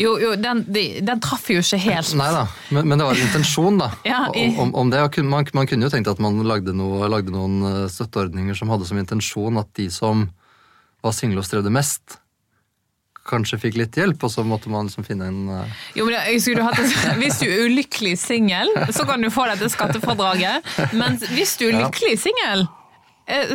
Jo, 0.00 0.16
jo, 0.18 0.32
den, 0.40 0.64
de, 0.74 0.84
den 1.06 1.20
traff 1.22 1.46
jo 1.52 1.60
ikke 1.62 1.78
helt. 1.84 2.14
Nei 2.18 2.30
da, 2.34 2.44
men, 2.74 2.88
men 2.90 2.98
det 2.98 3.06
var 3.06 3.14
en 3.20 3.26
intensjon 3.28 3.78
da, 3.78 3.90
Ja, 4.08 4.24
i- 4.34 4.48
om, 4.58 4.72
om 4.74 4.90
det. 4.90 5.02
Man, 5.22 5.46
man 5.54 5.70
kunne 5.70 5.86
jo 5.86 5.92
tenkt 5.92 6.10
at 6.10 6.18
man 6.22 6.40
lagde, 6.48 6.74
noe, 6.74 7.06
lagde 7.12 7.30
noen 7.34 7.60
øh, 7.68 7.84
støtteordninger 7.92 8.58
som 8.58 8.72
hadde 8.74 8.88
som 8.90 8.98
intensjon 8.98 9.60
at 9.62 9.70
de 9.78 9.86
som 9.94 10.26
var 11.04 11.12
single 11.14 11.42
og 11.42 11.46
strevde 11.46 11.70
mest, 11.74 12.18
kanskje 13.24 13.56
fikk 13.62 13.76
litt 13.80 13.96
hjelp, 13.96 14.20
og 14.26 14.30
så 14.32 14.42
måtte 14.44 14.68
man 14.72 14.88
liksom 14.88 15.04
finne 15.06 15.30
en 15.30 15.38
uh... 15.48 15.84
Jo, 15.96 16.04
men 16.08 16.18
jeg 16.18 16.42
skulle 16.44 16.64
hatt 16.66 16.80
Hvis 17.22 17.38
du 17.40 17.46
er 17.48 17.62
ulykkelig 17.70 18.18
singel, 18.20 18.68
så 18.92 19.06
kan 19.08 19.22
du 19.24 19.30
få 19.32 19.46
dette 19.48 19.70
skattefradraget. 19.72 20.66
Men 20.98 21.16
hvis 21.32 21.54
du 21.60 21.68
er 21.70 21.78
lykkelig 21.78 22.18
singel, 22.26 22.66
eh, 22.66 22.80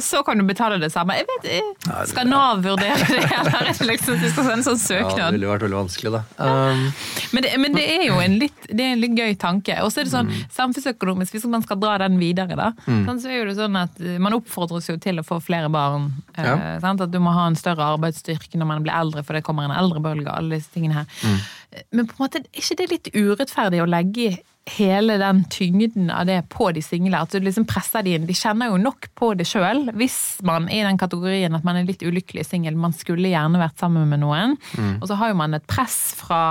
så 0.01 0.23
kan 0.25 0.38
du 0.38 0.43
betale 0.43 0.79
det 0.81 0.89
samme. 0.89 1.13
Jeg 1.19 1.27
vet, 1.29 1.45
eh, 1.59 2.05
Skal 2.09 2.27
Nav 2.27 2.63
vurdere 2.63 2.97
det? 3.05 3.19
Eller 3.38 3.69
er 3.69 3.85
liksom, 3.91 4.17
du 4.17 4.25
skal 4.31 4.47
sende 4.47 4.55
en 4.57 4.65
sånn 4.65 4.79
Ja, 4.97 5.27
det 5.29 5.38
ville 5.38 5.51
vært 5.51 5.65
veldig 5.67 5.77
vanskelig, 5.77 6.13
da. 6.15 6.21
Um, 6.41 6.88
Men 7.33 7.45
det, 7.45 7.51
men 7.61 7.77
det 7.77 7.85
er 7.85 8.05
jo 8.07 8.17
en 8.23 8.39
litt, 8.41 8.65
det 8.65 8.81
er 8.88 8.95
en 8.95 9.03
litt 9.03 9.13
gøy 9.19 9.35
tanke. 9.38 9.77
Og 9.85 9.93
så 9.93 10.01
er 10.01 10.09
det 10.09 10.15
sånn 10.15 10.31
samfunnsøkonomisk, 10.55 11.38
hvis 11.38 11.45
man 11.53 11.61
skal 11.65 11.77
dra 11.81 11.99
den 12.01 12.17
videre, 12.21 12.57
da, 12.57 12.71
mm. 12.88 13.05
så 13.21 13.29
er 13.29 13.45
det 13.51 13.57
sånn 13.59 13.77
at 13.77 14.01
eh, 14.01 14.17
man 14.17 14.39
oppfordres 14.39 14.89
jo 14.89 14.97
til 14.97 15.21
å 15.21 15.27
få 15.27 15.38
flere 15.43 15.69
barn. 15.69 16.09
eh, 16.35 16.49
Ja. 16.49 16.57
sant? 16.81 17.05
At 17.05 17.13
du 17.13 17.19
må 17.21 17.35
ha 17.38 17.45
en 17.47 17.59
større 17.59 17.85
arbeidsstyrke 17.93 18.57
når 18.57 18.73
man 18.73 18.83
blir 18.85 18.95
eldre, 18.97 19.23
for 19.23 19.38
det 19.38 19.45
kommer 19.45 19.69
en 19.69 19.77
eldrebølge, 19.77 20.33
alle 20.33 20.57
disse 20.57 20.73
tingene 20.73 21.03
her. 21.03 21.45
Men 21.93 22.09
på 22.09 22.17
en 22.17 22.25
måte, 22.25 22.41
er 22.41 22.63
ikke 22.63 22.79
det 22.81 22.89
litt 22.89 23.11
urettferdig 23.13 23.83
å 23.83 23.89
legge 23.89 24.39
hele 24.75 25.17
den 25.21 25.43
tyngden 25.51 26.09
av 26.13 26.27
det 26.29 26.41
på 26.53 26.69
de 26.75 26.83
single? 26.85 27.23
At 27.23 27.33
du 27.33 27.43
liksom 27.43 27.67
presser 27.69 28.05
de 28.05 28.17
inn. 28.17 28.27
De 28.29 28.35
kjenner 28.38 28.71
jo 28.71 28.81
nok 28.81 29.09
på 29.19 29.33
det 29.39 29.47
sjøl, 29.49 29.88
hvis 29.99 30.19
man 30.47 30.67
er 30.69 30.83
i 30.83 30.88
den 30.88 30.99
kategorien 31.01 31.55
at 31.57 31.65
man 31.67 31.79
er 31.79 31.88
litt 31.89 32.05
ulykkelig 32.05 32.45
singel. 32.47 32.77
Man 32.79 32.95
skulle 32.95 33.31
gjerne 33.31 33.61
vært 33.61 33.81
sammen 33.81 34.09
med 34.11 34.23
noen. 34.23 34.57
Og 34.99 35.09
så 35.09 35.19
har 35.19 35.33
jo 35.33 35.39
man 35.39 35.57
et 35.57 35.67
press 35.69 35.99
fra 36.19 36.43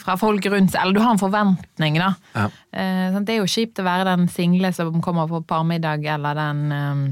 fra 0.00 0.16
folk 0.18 0.46
rundt 0.50 0.72
seg, 0.72 0.80
eller 0.82 0.96
du 0.96 1.02
har 1.04 1.12
en 1.14 1.20
forventning, 1.20 1.98
da. 2.02 2.08
Ja. 2.34 2.48
Eh, 2.74 3.18
det 3.22 3.36
er 3.36 3.42
jo 3.42 3.50
kjipt 3.50 3.78
å 3.78 3.86
være 3.86 4.08
den 4.08 4.26
single 4.32 4.72
som 4.74 4.98
kommer 5.04 5.28
på 5.30 5.42
parmiddag, 5.46 6.02
eller 6.16 6.38
den 6.38 6.64
eh, 6.74 7.04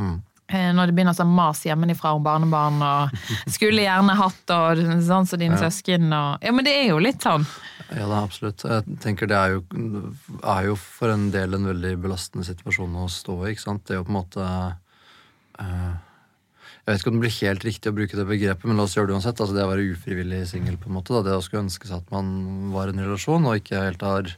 eh, 0.00 0.14
Når 0.46 0.86
det 0.86 0.94
begynner 0.94 1.16
sånn 1.16 1.32
mas 1.34 1.64
hjemmefra 1.66 2.12
om 2.14 2.22
barnebarn 2.22 2.78
og 2.86 3.16
skulle 3.56 3.82
gjerne 3.82 4.14
hatt 4.14 4.52
og 4.54 4.82
sånn 5.02 5.26
som 5.26 5.40
dine 5.40 5.58
søsken 5.58 6.06
og 6.14 6.44
Ja, 6.44 6.52
men 6.54 6.66
det 6.66 6.76
er 6.76 6.92
jo 6.92 7.00
litt 7.02 7.26
sånn. 7.26 7.46
Ja, 7.90 8.06
da, 8.06 8.22
absolutt. 8.24 8.64
Jeg 8.66 8.98
tenker 9.02 9.28
det 9.30 9.36
er 9.38 9.56
jo, 9.56 9.60
er 10.42 10.70
jo 10.70 10.78
for 10.80 11.12
en 11.12 11.28
del 11.34 11.54
en 11.54 11.68
veldig 11.68 11.92
belastende 12.02 12.46
situasjon 12.46 12.94
å 12.98 13.06
stå 13.10 13.36
i. 13.44 13.52
ikke 13.52 13.62
sant? 13.62 13.84
Det 13.86 13.94
er 13.94 14.00
jo 14.00 14.06
på 14.08 14.12
en 14.14 14.18
måte 14.18 14.46
uh, 14.46 15.92
Jeg 16.82 16.88
vet 16.88 17.02
ikke 17.02 17.12
om 17.12 17.18
det 17.18 17.24
blir 17.26 17.36
helt 17.36 17.68
riktig 17.68 17.92
å 17.92 17.98
bruke 17.98 18.18
det 18.18 18.26
begrepet, 18.26 18.66
men 18.66 18.78
la 18.78 18.88
oss 18.88 18.96
gjøre 18.98 19.12
det 19.12 19.18
uansett. 19.18 19.38
altså 19.38 19.54
Det 19.54 19.66
å 19.66 19.70
være 19.70 19.86
ufrivillig 19.92 20.42
singel. 20.50 20.80
på 20.82 20.90
en 20.90 20.98
måte 20.98 21.14
da. 21.14 21.22
Det 21.28 21.36
å 21.38 21.44
skulle 21.46 21.66
ønske 21.66 21.90
seg 21.90 22.02
at 22.02 22.10
man 22.14 22.72
var 22.74 22.90
i 22.90 22.96
en 22.96 23.04
relasjon 23.06 23.46
og 23.46 23.62
ikke 23.62 23.84
helt 23.84 24.02
har 24.06 24.34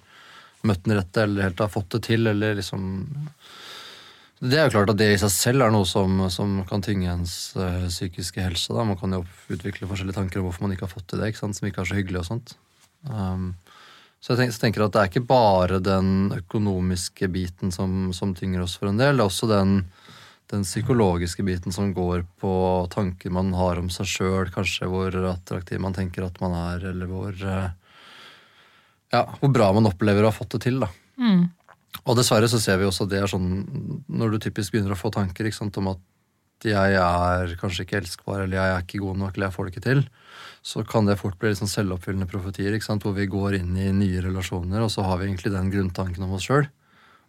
møtt 0.68 0.84
den 0.84 0.98
rette 0.98 1.24
eller 1.24 1.48
helt 1.48 1.64
har 1.64 1.72
fått 1.72 1.92
det 1.96 2.04
til. 2.10 2.28
eller 2.28 2.60
liksom... 2.60 2.90
Det 4.38 4.54
er 4.54 4.68
jo 4.68 4.74
klart 4.76 4.92
at 4.92 4.98
det 5.00 5.08
i 5.10 5.18
seg 5.18 5.32
selv 5.34 5.64
er 5.66 5.72
noe 5.74 5.86
som, 5.88 6.20
som 6.30 6.60
kan 6.68 6.82
tynge 6.84 7.10
ens 7.10 7.56
eh, 7.58 7.88
psykiske 7.90 8.42
helse. 8.44 8.70
da. 8.70 8.84
Man 8.86 8.98
kan 9.00 9.16
jo 9.16 9.24
utvikle 9.50 9.88
forskjellige 9.90 10.14
tanker 10.20 10.38
om 10.38 10.46
hvorfor 10.46 10.66
man 10.66 10.74
ikke 10.76 10.86
har 10.86 10.92
fått 10.92 11.08
til 11.10 11.22
det, 11.22 11.32
ikke 11.32 11.42
sant? 11.42 11.58
som 11.58 11.66
ikke 11.66 11.82
er 11.82 11.90
så 11.90 11.98
hyggelig 11.98 12.20
og 12.22 12.28
sånt. 12.28 12.54
Um, 13.08 13.48
så 14.22 14.32
jeg 14.32 14.40
tenker, 14.40 14.54
så 14.54 14.62
tenker 14.62 14.84
at 14.86 14.94
det 14.94 15.02
er 15.02 15.10
ikke 15.10 15.26
bare 15.26 15.80
den 15.82 16.30
økonomiske 16.34 17.28
biten 17.34 17.74
som, 17.74 18.12
som 18.14 18.34
tynger 18.38 18.64
oss 18.64 18.78
for 18.78 18.90
en 18.90 18.98
del, 18.98 19.18
det 19.18 19.22
er 19.22 19.30
også 19.30 19.50
den, 19.50 19.76
den 20.50 20.64
psykologiske 20.66 21.44
biten 21.46 21.74
som 21.74 21.92
går 21.94 22.24
på 22.42 22.54
tanker 22.94 23.34
man 23.34 23.52
har 23.58 23.78
om 23.82 23.90
seg 23.94 24.10
sjøl, 24.10 24.50
kanskje 24.54 24.90
hvor 24.90 25.14
attraktiv 25.30 25.82
man 25.82 25.94
tenker 25.98 26.26
at 26.26 26.38
man 26.42 26.54
er, 26.58 26.90
eller 26.92 27.10
hvor 27.10 27.34
eh, 27.34 27.68
Ja, 29.14 29.22
hvor 29.38 29.54
bra 29.54 29.70
man 29.72 29.88
opplever 29.88 30.26
å 30.26 30.32
ha 30.32 30.36
fått 30.36 30.58
det 30.58 30.66
til, 30.66 30.82
da. 30.82 30.90
Og 32.04 32.16
dessverre 32.18 32.48
så 32.50 32.60
ser 32.62 32.78
vi 32.80 32.86
også 32.88 33.06
at 33.06 33.12
det 33.12 33.22
er 33.22 33.30
sånn 33.30 33.50
når 34.08 34.34
du 34.34 34.38
typisk 34.46 34.74
begynner 34.74 34.94
å 34.94 35.00
få 35.00 35.10
tanker 35.14 35.48
sant, 35.54 35.76
om 35.80 35.92
at 35.94 36.04
jeg 36.66 36.98
er 36.98 37.54
kanskje 37.60 37.84
ikke 37.84 38.00
elskbar, 38.00 38.42
eller 38.42 38.58
jeg 38.58 38.74
er 38.74 38.82
ikke 38.82 39.02
god 39.04 39.20
nok, 39.20 39.36
eller 39.36 39.46
jeg 39.46 39.54
får 39.54 39.66
det 39.66 39.72
ikke 39.74 39.84
til, 39.84 40.00
så 40.66 40.82
kan 40.88 41.06
det 41.06 41.18
fort 41.20 41.38
bli 41.38 41.52
litt 41.52 41.60
sånn 41.60 41.70
selvoppfyllende 41.70 42.28
profetier, 42.30 42.74
hvor 42.74 43.14
vi 43.14 43.28
går 43.30 43.60
inn 43.60 43.76
i 43.78 43.92
nye 43.94 44.24
relasjoner, 44.24 44.82
og 44.82 44.90
så 44.90 45.06
har 45.06 45.20
vi 45.20 45.28
egentlig 45.28 45.54
den 45.54 45.70
grunntanken 45.70 46.26
om 46.26 46.34
oss 46.38 46.48
sjøl. 46.48 46.66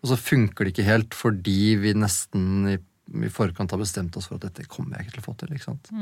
Og 0.01 0.11
så 0.11 0.17
funker 0.19 0.65
det 0.65 0.73
ikke 0.73 0.87
helt 0.87 1.17
fordi 1.17 1.75
vi 1.81 1.93
nesten 1.93 2.71
i, 2.71 2.77
i 2.79 3.33
forkant 3.33 3.75
har 3.75 3.81
bestemt 3.81 4.15
oss 4.17 4.29
for 4.31 4.39
at 4.39 4.47
dette 4.47 4.69
kommer 4.71 4.97
jeg 4.97 5.09
ikke 5.09 5.19
til 5.19 5.25
å 5.25 5.27
få 5.27 5.37
til. 5.43 5.59
sant? 5.61 5.93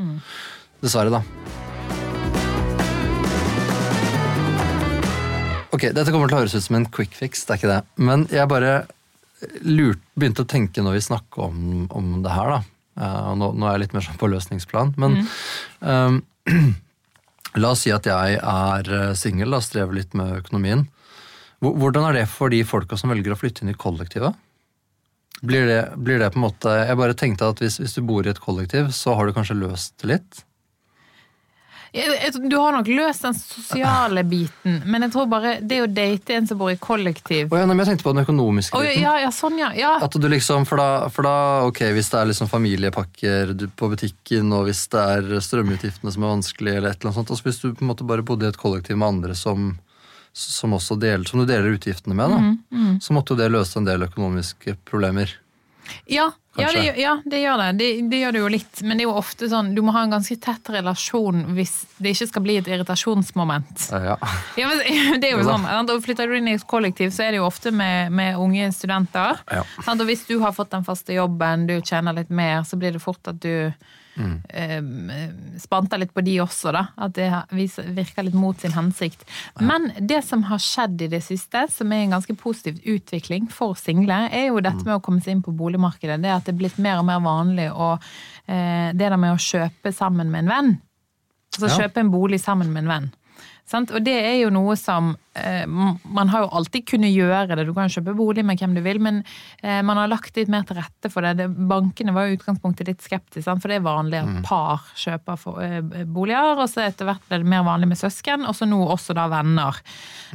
Dessverre, 0.84 1.20
da. 1.20 2.17
Ok, 5.76 5.90
Dette 5.92 6.12
kommer 6.14 6.30
til 6.30 6.38
å 6.38 6.42
høres 6.44 6.56
ut 6.56 6.64
som 6.64 6.78
en 6.80 6.88
quick 6.92 7.16
fix, 7.18 7.44
det 7.46 7.56
er 7.56 7.60
ikke 7.62 7.74
det. 7.74 7.82
Men 8.00 8.26
jeg 8.32 8.48
bare 8.52 8.74
lurt, 9.62 10.02
begynte 10.18 10.46
å 10.46 10.50
tenke 10.50 10.84
når 10.84 10.98
vi 10.98 11.06
snakker 11.10 11.50
om, 11.50 11.88
om 11.94 12.18
det 12.26 12.34
her, 12.34 12.56
da. 12.56 12.60
Uh, 12.98 13.34
nå, 13.38 13.52
nå 13.54 13.68
er 13.68 13.76
jeg 13.76 13.84
litt 13.86 13.94
mer 13.94 14.06
sånn 14.08 14.18
på 14.18 14.30
løsningsplan, 14.32 14.96
men 14.98 15.20
ehm, 15.86 16.22
La 17.58 17.72
oss 17.74 17.86
si 17.86 17.92
at 17.94 18.06
jeg 18.06 18.38
er 18.38 18.90
eh, 18.94 19.14
singel 19.18 19.56
og 19.56 19.64
strever 19.66 19.96
litt 19.98 20.12
med 20.18 20.44
økonomien. 20.44 20.84
Hvordan 21.64 22.06
er 22.06 22.20
det 22.20 22.26
for 22.30 22.54
de 22.54 22.60
folka 22.68 23.00
som 23.00 23.10
velger 23.10 23.34
å 23.34 23.38
flytte 23.40 23.64
inn 23.64 23.72
i 23.72 23.78
kollektivet? 23.78 24.36
Blir 25.48 25.66
det, 25.70 25.80
blir 25.98 26.22
det 26.22 26.32
på 26.34 26.40
en 26.40 26.46
måte 26.48 26.72
Jeg 26.74 26.98
bare 26.98 27.14
tenkte 27.18 27.50
at 27.50 27.60
hvis, 27.62 27.76
hvis 27.78 27.94
du 27.98 28.04
bor 28.06 28.26
i 28.26 28.32
et 28.32 28.42
kollektiv, 28.42 28.92
så 28.94 29.14
har 29.18 29.26
du 29.26 29.34
kanskje 29.34 29.58
løst 29.58 29.96
det 30.04 30.12
litt. 30.12 30.44
Du 31.94 32.58
har 32.58 32.76
nok 32.76 32.90
løst 32.92 33.24
den 33.24 33.36
sosiale 33.38 34.24
biten, 34.28 34.82
men 34.86 35.06
jeg 35.06 35.14
tror 35.14 35.30
bare 35.32 35.54
det 35.62 35.80
å 35.84 35.88
date 35.88 36.36
en 36.36 36.48
som 36.50 36.60
bor 36.60 36.72
i 36.72 36.78
kollektiv 36.82 37.54
oh, 37.54 37.60
ja, 37.60 37.66
men 37.70 37.80
jeg 37.82 37.92
tenkte 37.92 38.08
på 38.08 38.14
den 38.16 38.26
økonomiske 38.26 38.76
biten. 38.76 38.90
biten. 38.92 39.04
ja, 39.06 39.16
ja, 39.24 39.32
sånn, 39.34 39.58
ja. 39.62 39.94
At 40.04 40.18
du 40.18 40.28
liksom, 40.32 40.68
for 40.70 40.82
da, 40.82 41.08
for 41.14 41.28
da, 41.28 41.38
ok, 41.70 41.84
Hvis 41.96 42.12
det 42.14 42.20
er 42.20 42.30
liksom 42.32 42.52
familiepakker 42.52 43.56
på 43.80 43.92
butikken, 43.94 44.52
og 44.56 44.68
hvis 44.68 44.86
det 44.94 45.08
er 45.16 45.42
strømutgiftene 45.44 46.14
som 46.14 46.28
er 46.28 46.34
vanskelig, 46.36 46.76
eller 46.76 46.92
et 46.92 47.02
eller 47.02 47.12
annet 47.12 47.22
sånt, 47.22 47.34
altså 47.34 47.50
hvis 47.50 47.62
du 47.64 47.68
på 47.72 47.86
en 47.86 47.92
måte 47.94 48.08
bare 48.08 48.26
bodde 48.28 48.48
i 48.48 48.52
et 48.52 48.62
kollektiv 48.62 49.00
med 49.00 49.08
andre 49.08 49.38
som, 49.38 49.74
som, 50.34 50.76
deler, 51.00 51.26
som 51.28 51.42
du 51.42 51.48
deler 51.50 51.78
utgiftene 51.78 52.18
med, 52.18 52.36
da, 52.36 52.88
så 53.02 53.16
måtte 53.16 53.34
jo 53.34 53.42
det 53.42 53.52
løse 53.54 53.80
en 53.80 53.88
del 53.88 54.08
økonomiske 54.10 54.78
problemer. 54.88 55.32
Ja, 56.06 56.32
ja, 56.58 56.72
det, 56.74 56.84
ja, 56.98 57.12
det 57.26 57.40
gjør 57.44 57.58
det. 57.62 57.68
det. 57.78 57.88
Det 58.10 58.20
gjør 58.22 58.32
det 58.34 58.40
jo 58.42 58.48
litt. 58.50 58.80
Men 58.82 58.98
det 58.98 59.04
er 59.06 59.10
jo 59.12 59.18
ofte 59.20 59.50
sånn, 59.52 59.76
du 59.78 59.84
må 59.86 59.94
ha 59.94 60.02
en 60.08 60.16
ganske 60.16 60.38
tett 60.42 60.72
relasjon 60.74 61.44
hvis 61.58 61.74
det 62.02 62.16
ikke 62.16 62.28
skal 62.32 62.46
bli 62.48 62.56
et 62.62 62.70
irritasjonsmoment. 62.72 63.84
Eh, 63.94 64.08
Ja. 64.08 64.18
Ja, 64.58 64.72
men 64.72 65.22
det 65.22 65.30
er 65.32 65.38
jo 65.38 65.46
sånn, 65.46 65.68
og 65.68 65.94
Flytter 66.08 66.28
du 66.30 66.38
inn 66.40 66.50
i 66.50 66.56
et 66.58 66.66
kollektiv, 66.70 67.12
så 67.14 67.28
er 67.28 67.36
det 67.36 67.42
jo 67.42 67.46
ofte 67.50 67.72
med, 67.76 68.12
med 68.16 68.40
unge 68.42 68.72
studenter. 68.74 69.38
Og 69.86 70.04
hvis 70.10 70.26
du 70.30 70.40
har 70.42 70.56
fått 70.56 70.74
den 70.74 70.88
faste 70.88 71.14
jobben, 71.14 71.68
du 71.70 71.78
tjener 71.82 72.16
litt 72.18 72.30
mer, 72.34 72.64
så 72.66 72.80
blir 72.80 72.96
det 72.98 73.04
fort 73.04 73.28
at 73.30 73.40
du 73.44 73.72
Mm. 74.18 74.42
eh, 74.50 75.60
spanter 75.62 76.00
litt 76.02 76.14
på 76.14 76.24
de 76.26 76.38
også, 76.42 76.72
da. 76.74 76.88
At 76.98 77.14
det 77.14 77.30
virker 77.52 78.24
litt 78.26 78.34
mot 78.34 78.60
sin 78.60 78.72
hensikt. 78.74 79.24
Men 79.62 79.92
det 80.00 80.24
som 80.26 80.44
har 80.50 80.58
skjedd 80.58 81.02
i 81.02 81.08
det 81.08 81.22
siste, 81.24 81.68
som 81.72 81.92
er 81.94 82.04
en 82.06 82.16
ganske 82.18 82.36
positiv 82.38 82.80
utvikling 82.86 83.50
for 83.52 83.76
single, 83.76 84.30
er 84.32 84.48
jo 84.48 84.58
Mm. 84.58 84.64
dette 84.64 84.86
med 84.86 84.96
å 84.96 85.02
komme 85.02 85.22
seg 85.22 85.32
inn 85.38 85.44
på 85.44 85.56
boligmarkedet. 85.56 86.22
Det 86.22 86.32
at 86.32 86.46
det 86.46 86.56
er 86.56 86.58
blitt 86.58 86.78
mer 86.80 86.98
og 87.00 87.06
mer 87.06 87.20
vanlig 87.20 87.72
å 87.72 88.00
eh, 88.48 88.92
Det 88.94 88.98
der 89.10 89.18
med 89.18 89.36
å 89.36 89.38
kjøpe 89.38 89.94
sammen 89.94 90.32
med 90.32 90.46
en 90.46 90.50
venn. 90.50 90.82
Altså 91.58 91.68
Ja. 91.70 91.88
kjøpe 91.88 91.98
en 92.00 92.12
bolig 92.12 92.40
sammen 92.40 92.72
med 92.74 92.84
en 92.84 92.90
venn. 92.90 93.12
Sant? 93.68 93.92
Og 93.92 94.04
det 94.04 94.16
er 94.16 94.38
jo 94.40 94.52
noe 94.54 94.78
som 94.80 95.10
eh, 95.36 95.66
Man 95.68 96.30
har 96.32 96.46
jo 96.46 96.52
alltid 96.56 96.86
kunnet 96.88 97.12
gjøre 97.12 97.58
det. 97.58 97.66
Du 97.68 97.74
kan 97.76 97.92
kjøpe 97.92 98.16
bolig 98.16 98.46
med 98.48 98.62
hvem 98.62 98.78
du 98.78 98.82
vil, 98.86 99.02
men 99.04 99.20
eh, 99.60 99.82
man 99.84 100.00
har 100.00 100.08
lagt 100.08 100.40
litt 100.40 100.52
mer 100.52 100.64
til 100.68 100.80
rette 100.80 101.12
for 101.12 101.26
det. 101.26 101.34
det 101.42 101.50
bankene 101.52 102.16
var 102.16 102.28
jo 102.28 102.36
i 102.36 102.40
utgangspunktet 102.40 102.88
litt 102.88 103.04
skeptiske, 103.04 103.44
sant? 103.44 103.64
for 103.64 103.72
det 103.72 103.82
er 103.82 103.86
vanlig 103.86 104.22
at 104.22 104.40
par 104.48 104.88
kjøper 104.96 105.42
for, 105.42 105.60
eh, 105.66 105.82
boliger. 106.08 106.56
Og 106.56 106.72
så 106.72 106.86
etter 106.86 107.10
hvert 107.10 107.28
ble 107.28 107.42
det 107.44 107.52
mer 107.58 107.68
vanlig 107.68 107.92
med 107.92 108.00
søsken, 108.00 108.48
og 108.48 108.56
så 108.56 108.70
nå 108.70 108.80
også 108.88 109.18
da 109.18 109.28
venner. 109.36 109.84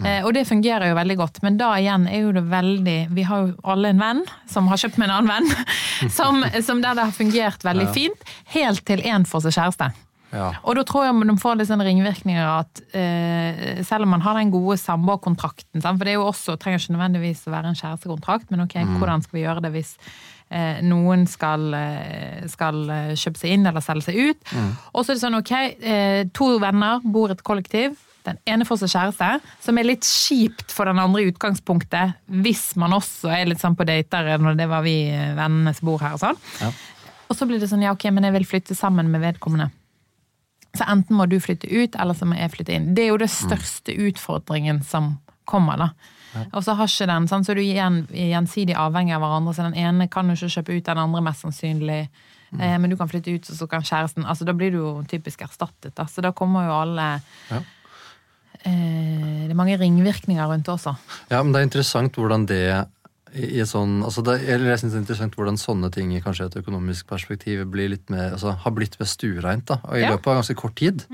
Eh, 0.05 0.21
og 0.21 0.37
det 0.37 0.45
fungerer 0.51 0.93
jo 0.93 1.01
veldig 1.01 1.19
godt, 1.25 1.43
men 1.47 1.57
da 1.61 1.73
igjen 1.81 2.07
er 2.13 2.27
jo 2.27 2.37
det 2.37 2.45
veldig 2.53 3.01
Vi 3.17 3.25
har 3.29 3.47
jo 3.47 3.53
alle 3.65 3.93
en 3.93 4.01
venn 4.01 4.23
som 4.51 4.69
har 4.69 4.81
kjøpt 4.81 5.01
med 5.01 5.09
en 5.09 5.17
annen 5.17 5.33
venn, 5.33 5.67
som, 6.21 6.45
som 6.61 6.85
der 6.85 7.01
det 7.01 7.09
har 7.09 7.17
fungert 7.17 7.65
veldig 7.65 7.89
fint, 7.97 8.33
helt 8.53 8.85
til 8.85 9.01
én 9.09 9.25
får 9.29 9.49
seg 9.49 9.63
kjæreste. 9.63 9.95
Ja. 10.33 10.49
Og 10.65 10.77
da 10.79 10.85
tror 10.89 11.07
jeg 11.07 11.17
man 11.19 11.41
får 11.41 11.59
litt 11.61 11.69
sånn 11.69 11.85
ringvirkninger 11.85 12.47
at 12.49 12.83
eh, 12.97 13.81
selv 13.87 14.07
om 14.07 14.15
man 14.17 14.25
har 14.25 14.39
den 14.39 14.53
gode 14.53 14.79
samboerkontrakten, 14.81 15.83
for 15.85 16.05
det 16.05 16.15
er 16.15 16.21
jo 16.21 16.29
også, 16.31 16.57
trenger 16.61 16.81
ikke 16.81 16.97
nødvendigvis 16.97 17.45
å 17.47 17.55
være 17.55 17.73
en 17.73 17.81
kjærestekontrakt, 17.81 18.53
men 18.53 18.65
ok, 18.65 18.79
hvordan 18.97 19.25
skal 19.25 19.39
vi 19.39 19.45
gjøre 19.45 19.65
det 19.67 19.73
hvis 19.75 19.93
eh, 20.49 20.81
noen 20.87 21.27
skal, 21.31 21.67
eh, 21.77 22.47
skal 22.53 22.81
eh, 22.89 23.13
kjøpe 23.19 23.43
seg 23.43 23.59
inn 23.59 23.69
eller 23.69 23.85
selge 23.85 24.09
seg 24.09 24.23
ut? 24.33 24.55
Og 24.93 25.05
så 25.05 25.13
er 25.13 25.19
det 25.19 25.25
sånn, 25.27 25.39
ok, 25.43 25.53
eh, 25.93 26.23
to 26.33 26.55
venner 26.63 27.05
bor 27.05 27.29
i 27.29 27.37
et 27.37 27.45
kollektiv, 27.47 28.01
den 28.23 28.39
ene 28.47 28.67
får 28.67 28.85
seg 28.85 28.93
kjæreste, 28.93 29.29
som 29.65 29.79
er 29.81 29.89
litt 29.89 30.07
kjipt 30.07 30.71
for 30.71 30.87
den 30.87 31.01
andre 31.03 31.25
i 31.25 31.31
utgangspunktet, 31.33 32.17
hvis 32.43 32.71
man 32.79 32.95
også 32.95 33.33
er 33.35 33.51
litt 33.51 33.63
sånn 33.63 33.77
på 33.79 33.87
dater, 33.89 34.31
når 34.39 34.59
det 34.61 34.69
var 34.71 34.85
vi 34.87 34.97
eh, 35.11 35.33
vennene 35.39 35.75
som 35.77 35.91
bor 35.91 36.03
her 36.03 36.17
og 36.17 36.23
sånn. 36.23 36.39
Ja. 36.63 36.71
Og 37.29 37.39
så 37.39 37.49
blir 37.49 37.63
det 37.63 37.71
sånn, 37.71 37.83
ja 37.85 37.95
ok, 37.95 38.11
men 38.15 38.29
jeg 38.29 38.37
vil 38.37 38.49
flytte 38.49 38.77
sammen 38.79 39.11
med 39.11 39.25
vedkommende. 39.25 39.71
Så 40.75 40.85
enten 40.89 41.17
må 41.19 41.27
du 41.29 41.37
flytte 41.41 41.69
ut, 41.69 41.97
eller 42.01 42.15
så 42.17 42.25
må 42.25 42.35
jeg 42.39 42.51
flytte 42.55 42.73
inn. 42.73 42.95
Det 42.97 43.05
er 43.05 43.09
jo 43.13 43.19
det 43.21 43.29
største 43.31 43.93
utfordringen 44.09 44.83
som 44.89 45.19
kommer, 45.45 45.77
da. 45.77 45.91
Og 46.57 46.63
så 46.65 46.73
har 46.79 46.89
ikke 46.89 47.07
den, 47.11 47.27
sånn, 47.29 47.45
så 47.45 47.53
er 47.53 47.59
du 47.59 47.61
igjen, 47.61 47.97
gjensidig 48.09 48.73
avhengig 48.81 49.13
av 49.13 49.21
hverandre, 49.21 49.53
så 49.53 49.67
den 49.67 49.77
ene 49.77 50.07
kan 50.09 50.31
jo 50.33 50.37
ikke 50.39 50.49
kjøpe 50.55 50.79
ut 50.79 50.87
den 50.89 50.99
andre 51.03 51.21
mest 51.27 51.45
sannsynlig. 51.45 52.07
Eh, 52.59 52.79
men 52.81 52.89
du 52.91 52.97
kan 52.97 53.09
flytte 53.09 53.35
ut, 53.35 53.51
og 53.53 53.57
så 53.59 53.69
kan 53.69 53.85
kjæresten 53.85 54.25
altså 54.29 54.45
Da 54.49 54.53
blir 54.57 54.71
du 54.73 54.79
jo 54.79 54.91
typisk 55.09 55.41
erstattet. 55.45 55.95
Da. 55.97 56.05
Så 56.09 56.21
da 56.25 56.33
kommer 56.33 56.65
jo 56.67 56.73
alle 56.73 57.07
Ja. 57.51 57.61
eh, 58.65 59.45
Det 59.47 59.51
er 59.51 59.55
mange 59.59 59.77
ringvirkninger 59.79 60.47
rundt 60.49 60.69
også. 60.69 60.97
Ja, 61.31 61.43
men 61.43 61.53
det 61.53 61.61
er 61.61 61.69
interessant 61.69 62.13
hvordan 62.17 62.47
det 62.47 62.87
i, 63.35 63.47
i 63.61 63.65
sånn, 63.69 64.03
altså 64.05 64.23
det, 64.27 64.39
eller 64.49 64.71
jeg 64.75 64.79
synes 64.83 64.93
det 64.93 64.99
er 64.99 65.03
interessant 65.05 65.37
hvordan 65.39 65.57
sånne 65.61 65.89
ting 65.95 66.11
i 66.13 66.21
kanskje 66.21 66.47
et 66.51 66.57
økonomisk 66.61 67.07
perspektiv 67.09 67.65
blir 67.73 67.89
litt 67.95 68.11
mer, 68.13 68.33
altså, 68.37 68.53
har 68.65 68.75
blitt 68.77 68.99
mer 69.01 69.09
stuereint. 69.09 69.65
da, 69.67 69.79
I 69.93 70.03
Ja. 70.03 70.11
løpet 70.13 70.27
av 70.29 70.41
ganske 70.43 70.55
kort 70.59 70.75
tid. 70.77 71.07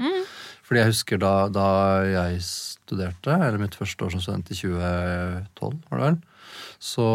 Fordi 0.69 0.81
jeg 0.83 0.91
husker 0.91 1.19
da, 1.23 1.49
da 1.49 1.69
jeg 2.05 2.43
studerte, 2.45 3.31
eller 3.33 3.59
mitt 3.63 3.75
første 3.79 4.05
år 4.05 4.11
som 4.13 4.21
student 4.21 4.51
i 4.51 4.55
2012, 4.59 5.79
var 5.89 5.99
det 5.99 6.05
vel, 6.09 6.19
så 6.79 7.07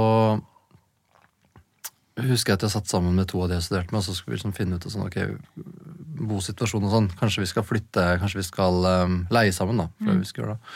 husker 2.24 2.53
jeg 2.53 2.60
at 2.60 2.65
jeg 2.67 2.74
satt 2.75 2.89
sammen 2.91 3.15
med 3.17 3.27
to 3.29 3.41
av 3.41 3.50
de 3.50 3.55
jeg 3.57 3.65
studerte 3.67 3.91
med, 3.93 4.00
og 4.01 4.05
så 4.05 4.13
skulle 4.15 4.33
vi 4.33 4.39
liksom 4.39 4.53
finne 4.57 4.77
ut 4.77 4.86
sånn, 4.89 5.05
ok, 5.07 5.17
bosituasjon 6.13 6.88
og 6.88 6.93
sånn. 6.93 7.10
Kanskje 7.20 7.43
vi 7.43 7.50
skal 7.50 7.65
flytte, 7.67 8.05
kanskje 8.22 8.41
vi 8.41 8.48
skal 8.48 8.79
um, 8.86 9.20
leie 9.34 9.53
sammen, 9.55 9.82
da. 9.82 9.89
For 10.00 10.13
mm. 10.13 10.22
vi 10.22 10.29
skal 10.29 10.43
gjøre 10.43 10.55
det. 10.55 10.74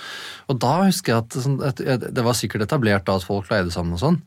Og 0.48 0.60
da 0.64 0.74
husker 0.84 1.14
jeg 1.14 1.24
at, 1.24 1.40
sånn, 1.46 1.58
at 1.66 1.82
det 2.18 2.26
var 2.26 2.38
sikkert 2.38 2.68
etablert 2.68 3.08
da 3.08 3.18
at 3.20 3.28
folk 3.28 3.50
leide 3.54 3.74
sammen 3.74 3.98
og 3.98 4.04
sånn, 4.04 4.22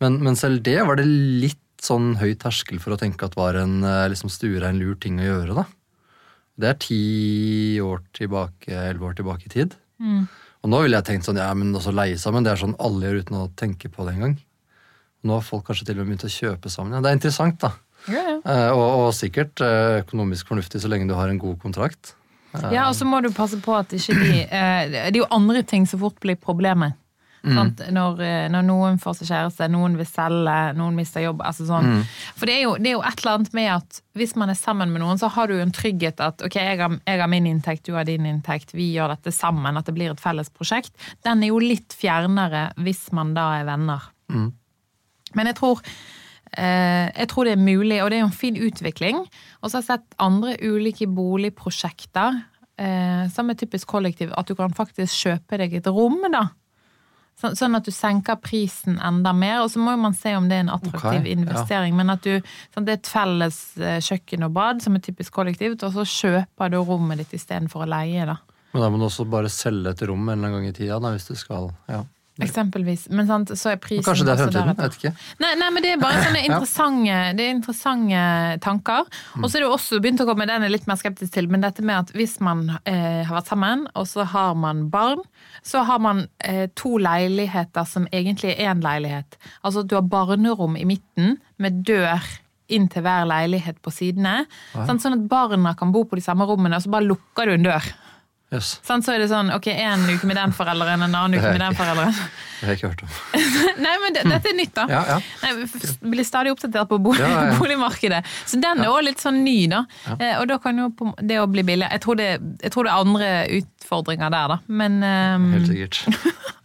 men, 0.00 0.20
men 0.24 0.38
selv 0.38 0.62
det 0.66 0.78
var 0.88 1.00
det 1.00 1.06
litt 1.06 1.60
sånn 1.84 2.14
høy 2.20 2.34
terskel 2.40 2.80
for 2.80 2.94
å 2.94 3.00
tenke 3.00 3.24
at 3.24 3.36
var 3.38 3.56
en 3.56 3.80
eh, 3.86 4.06
liksom 4.12 4.32
stuerein 4.32 4.80
lur 4.80 4.98
ting 5.00 5.20
å 5.20 5.28
gjøre, 5.28 5.56
da. 5.62 5.64
Det 6.60 6.68
er 6.68 6.80
ti 6.82 7.02
år 7.80 8.02
tilbake, 8.16 8.68
elleve 8.68 9.08
år 9.08 9.16
tilbake 9.16 9.48
i 9.48 9.52
tid. 9.54 9.76
Og 10.60 10.72
nå 10.72 10.82
ville 10.84 10.98
jeg 10.98 11.08
tenkt 11.08 11.28
sånn, 11.28 11.40
ja, 11.40 11.48
men 11.56 11.72
også 11.76 11.92
leie 11.94 12.18
sammen, 12.20 12.44
det 12.44 12.52
er 12.52 12.60
sånn 12.60 12.76
alle 12.82 13.08
gjør 13.08 13.22
uten 13.24 13.38
å 13.38 13.46
tenke 13.56 13.88
på 13.92 14.04
det 14.04 14.16
engang. 14.18 14.34
Nå 15.24 15.36
har 15.36 15.44
folk 15.44 15.66
kanskje 15.68 15.88
til 15.88 15.98
og 15.98 16.04
med 16.04 16.14
begynt 16.14 16.26
å 16.28 16.32
kjøpe 16.32 16.72
sammen. 16.72 16.96
Ja, 16.96 17.00
det 17.04 17.12
er 17.12 17.18
interessant, 17.18 17.60
da. 17.62 17.74
Ja, 18.08 18.22
ja. 18.22 18.38
Eh, 18.40 18.70
og, 18.72 18.86
og 19.04 19.10
sikkert 19.16 19.60
eh, 19.64 20.00
økonomisk 20.04 20.48
fornuftig 20.52 20.80
så 20.82 20.90
lenge 20.90 21.10
du 21.10 21.16
har 21.18 21.28
en 21.28 21.40
god 21.40 21.58
kontrakt. 21.62 22.14
Ja, 22.72 22.88
og 22.88 22.96
så 22.98 23.06
må 23.06 23.20
du 23.22 23.30
passe 23.30 23.60
på 23.62 23.76
at 23.78 23.92
ikke 23.94 24.16
de 24.18 24.40
eh, 24.42 24.88
Det 24.90 25.04
er 25.12 25.20
jo 25.20 25.28
andre 25.30 25.62
ting 25.62 25.84
som 25.86 26.00
fort 26.02 26.18
blir 26.22 26.38
problemet. 26.40 26.96
Sant? 27.40 27.78
Når, 27.94 28.18
eh, 28.20 28.46
når 28.52 28.64
noen 28.68 28.98
får 29.00 29.20
seg 29.20 29.30
kjæreste, 29.30 29.68
noen 29.72 29.94
vil 29.96 30.08
selge, 30.08 30.56
noen 30.76 30.98
mister 30.98 31.24
jobb. 31.24 31.40
Altså 31.46 31.64
sånn. 31.68 32.02
For 32.36 32.50
det 32.50 32.58
er, 32.58 32.62
jo, 32.66 32.74
det 32.76 32.90
er 32.90 32.96
jo 32.98 33.04
et 33.06 33.22
eller 33.22 33.38
annet 33.38 33.56
med 33.56 33.70
at 33.78 34.00
hvis 34.18 34.34
man 34.36 34.52
er 34.52 34.58
sammen 34.60 34.92
med 34.92 35.00
noen, 35.00 35.20
så 35.20 35.30
har 35.32 35.48
du 35.48 35.56
jo 35.56 35.64
en 35.64 35.72
trygghet 35.72 36.20
at 36.20 36.44
ok, 36.44 36.58
jeg 36.60 36.82
har, 36.82 36.98
jeg 37.08 37.22
har 37.22 37.32
min 37.32 37.48
inntekt, 37.48 37.86
du 37.88 37.96
har 37.96 38.04
din 38.08 38.28
inntekt, 38.28 38.74
vi 38.76 38.90
gjør 38.92 39.14
dette 39.14 39.32
sammen, 39.32 39.80
at 39.80 39.88
det 39.88 39.96
blir 39.96 40.12
et 40.12 40.20
felles 40.20 40.52
prosjekt. 40.52 40.92
Den 41.24 41.46
er 41.46 41.54
jo 41.54 41.62
litt 41.64 41.96
fjernere 41.96 42.70
hvis 42.84 43.06
man 43.16 43.32
da 43.38 43.52
er 43.62 43.68
venner. 43.70 44.10
Men 44.30 45.48
jeg 45.48 45.56
tror 45.62 45.80
Eh, 45.80 46.19
jeg 46.50 47.28
tror 47.30 47.46
det 47.46 47.52
er 47.54 47.62
mulig, 47.62 48.00
og 48.02 48.10
det 48.10 48.18
er 48.18 48.24
jo 48.24 48.30
en 48.30 48.34
fin 48.34 48.56
utvikling. 48.58 49.20
Og 49.60 49.70
så 49.70 49.78
har 49.78 49.84
jeg 49.84 49.90
sett 49.92 50.16
andre 50.18 50.56
ulike 50.66 51.06
boligprosjekter 51.06 52.40
eh, 52.80 53.26
som 53.32 53.50
er 53.50 53.58
typisk 53.60 53.90
kollektiv, 53.90 54.32
at 54.36 54.48
du 54.48 54.56
kan 54.58 54.74
faktisk 54.74 55.26
kjøpe 55.26 55.60
deg 55.60 55.78
et 55.78 55.90
rom, 55.90 56.18
da. 56.32 56.48
Sånn 57.40 57.72
at 57.78 57.86
du 57.86 57.92
senker 57.94 58.36
prisen 58.42 58.98
enda 59.00 59.32
mer. 59.32 59.62
Og 59.64 59.70
så 59.72 59.80
må 59.80 59.94
man 59.96 60.14
se 60.16 60.34
om 60.36 60.48
det 60.50 60.58
er 60.58 60.66
en 60.66 60.74
attraktiv 60.74 61.22
Ok, 61.22 61.28
ja. 61.30 61.32
investering. 61.38 61.96
Men 61.96 62.12
at 62.12 62.26
du, 62.26 62.52
sånn, 62.74 62.84
det 62.84 62.92
er 62.92 63.00
et 63.00 63.12
felles 63.14 63.60
eh, 63.80 63.98
kjøkken 64.04 64.44
og 64.44 64.54
bad 64.58 64.84
som 64.84 64.98
er 64.98 65.04
typisk 65.06 65.38
kollektivt, 65.38 65.84
og 65.86 65.94
så 65.96 66.04
kjøper 66.04 66.72
du 66.72 66.80
rommet 66.82 67.22
ditt 67.22 67.38
istedenfor 67.40 67.86
å 67.86 67.90
leie, 67.94 68.28
da. 68.28 68.36
Men 68.74 68.84
da 68.84 68.90
må 68.92 69.00
du 69.00 69.08
også 69.08 69.24
bare 69.26 69.50
selge 69.50 69.94
et 69.94 70.02
rom 70.06 70.28
en 70.28 70.36
eller 70.36 70.50
annen 70.50 70.60
gang 70.60 70.68
i 70.68 70.76
tida, 70.76 71.00
da, 71.02 71.14
hvis 71.16 71.26
du 71.26 71.34
skal 71.38 71.72
ja. 71.90 72.04
Eksempelvis. 72.46 73.06
Men 73.14 73.28
sant, 73.28 73.52
så 73.58 73.72
er 73.72 73.80
prisen 73.82 74.06
Kanskje 74.06 74.26
det 74.28 74.34
er 74.34 74.40
fremtiden? 74.42 74.72
Jeg 74.72 74.78
vet 74.80 74.98
ikke. 74.98 75.12
Nei, 75.42 75.52
nei, 75.60 75.70
men 75.74 75.84
det 75.84 75.92
er 75.94 76.02
bare 76.02 76.24
sånne 76.24 76.42
interessante, 76.48 77.18
det 77.38 77.46
er 77.46 77.54
interessante 77.54 78.24
tanker. 78.64 79.08
Og 79.40 79.46
så 79.46 79.58
er 79.58 79.64
det 79.64 79.70
også 79.70 80.00
begynt 80.02 80.24
å 80.24 80.28
komme, 80.28 80.48
den 80.50 80.66
er 80.66 80.72
litt 80.72 80.88
mer 80.90 81.00
skeptisk 81.00 81.34
til, 81.36 81.50
men 81.52 81.64
dette 81.64 81.84
med 81.86 82.06
at 82.06 82.12
hvis 82.16 82.38
man 82.44 82.66
eh, 82.84 83.22
har 83.26 83.34
vært 83.38 83.50
sammen, 83.52 83.86
og 83.94 84.08
så 84.10 84.26
har 84.34 84.58
man 84.58 84.86
barn, 84.92 85.24
så 85.66 85.84
har 85.88 86.02
man 86.02 86.26
eh, 86.46 86.66
to 86.78 86.96
leiligheter 87.00 87.88
som 87.88 88.08
egentlig 88.12 88.56
er 88.56 88.70
én 88.72 88.84
leilighet. 88.84 89.40
Altså 89.62 89.84
at 89.84 89.90
du 89.90 89.98
har 89.98 90.06
barnerom 90.06 90.78
i 90.80 90.86
midten 90.88 91.36
med 91.60 91.82
dør 91.86 92.24
inn 92.70 92.86
til 92.90 93.04
hver 93.04 93.26
leilighet 93.28 93.80
på 93.82 93.92
sidene. 93.94 94.44
Sånn, 94.74 95.00
sånn 95.02 95.18
at 95.18 95.26
barna 95.30 95.74
kan 95.78 95.92
bo 95.94 96.04
på 96.06 96.18
de 96.18 96.24
samme 96.24 96.46
rommene, 96.48 96.78
og 96.78 96.84
så 96.84 96.92
bare 96.92 97.08
lukker 97.08 97.50
du 97.50 97.56
en 97.56 97.66
dør. 97.66 97.88
Yes. 98.50 98.80
Sånn, 98.82 99.02
så 99.06 99.12
er 99.14 99.22
det 99.22 99.28
sånn, 99.30 99.52
ok, 99.54 99.68
en 99.70 100.08
uke 100.10 100.26
med 100.26 100.34
den 100.34 100.50
forelderen, 100.54 101.04
en 101.06 101.12
annen 101.14 101.38
uke 101.38 101.52
med 101.52 101.60
den 101.62 101.76
forelderen. 101.78 102.16
Det 102.58 102.66
har 102.66 102.72
jeg 102.72 102.80
ikke 102.80 102.88
hørt 102.90 103.04
om. 103.06 103.12
Nei, 103.84 103.92
men 104.02 104.16
det, 104.16 104.24
dette 104.26 104.50
er 104.50 104.56
nytt, 104.58 104.72
da. 104.74 104.86
Ja, 104.90 105.02
ja. 105.06 105.18
Nei, 105.44 106.08
blir 106.16 106.26
stadig 106.26 106.50
oppdatert 106.56 106.90
på 106.90 106.98
bolig, 106.98 107.22
Ja, 107.22 107.54
boligmarkedet. 107.60 108.24
Så 108.50 108.58
den 108.58 108.82
er 108.82 108.90
òg 108.90 109.04
litt 109.06 109.22
sånn 109.22 109.38
ny, 109.46 109.54
da. 109.70 109.84
Eh, 110.16 110.34
og 110.40 110.48
da 110.50 110.58
kan 110.62 110.82
jo 110.82 110.90
det 111.22 111.38
å 111.38 111.46
bli 111.50 111.62
billig 111.66 111.86
Jeg 111.86 112.02
tror 112.02 112.18
det, 112.18 112.30
jeg 112.64 112.74
tror 112.74 112.88
det 112.88 112.92
er 112.92 113.04
andre 113.06 113.30
utfordringer 113.60 114.34
der, 114.34 114.56
da. 114.56 114.58
Men 114.82 114.98
um... 114.98 115.52
Helt 115.54 115.70
sikkert. 115.70 116.02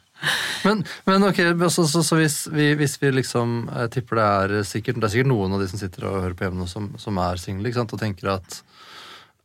Men, 0.65 0.80
men 1.06 1.21
ok, 1.28 1.38
så, 1.69 1.84
så, 1.86 2.02
så 2.02 2.17
hvis, 2.17 2.48
vi, 2.50 2.71
hvis 2.80 2.95
vi 2.98 3.12
liksom 3.13 3.67
jeg 3.67 3.91
tipper 3.93 4.17
det 4.17 4.24
er 4.26 4.63
sikkert 4.65 4.98
Det 4.98 5.06
er 5.06 5.13
sikkert 5.13 5.30
noen 5.30 5.54
av 5.54 5.62
de 5.62 5.67
som 5.69 5.78
sitter 5.78 6.08
og 6.10 6.15
hører 6.24 6.34
på 6.39 6.48
hjemme 6.48 6.63
nå, 6.63 6.65
som, 6.71 6.88
som 6.98 7.19
er 7.21 7.38
single 7.38 7.69
og 7.84 8.00
tenker 8.02 8.32
at 8.34 8.58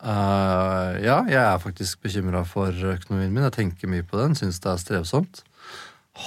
eh, 0.02 1.00
ja, 1.04 1.20
jeg 1.28 1.40
er 1.40 1.62
faktisk 1.62 2.02
bekymra 2.04 2.44
for 2.48 2.72
økonomien 2.72 3.32
min. 3.32 3.46
Jeg 3.48 3.56
tenker 3.58 3.90
mye 3.90 4.06
på 4.06 4.20
den, 4.20 4.36
syns 4.38 4.60
det 4.62 4.72
er 4.72 4.82
strevsomt. 4.82 5.42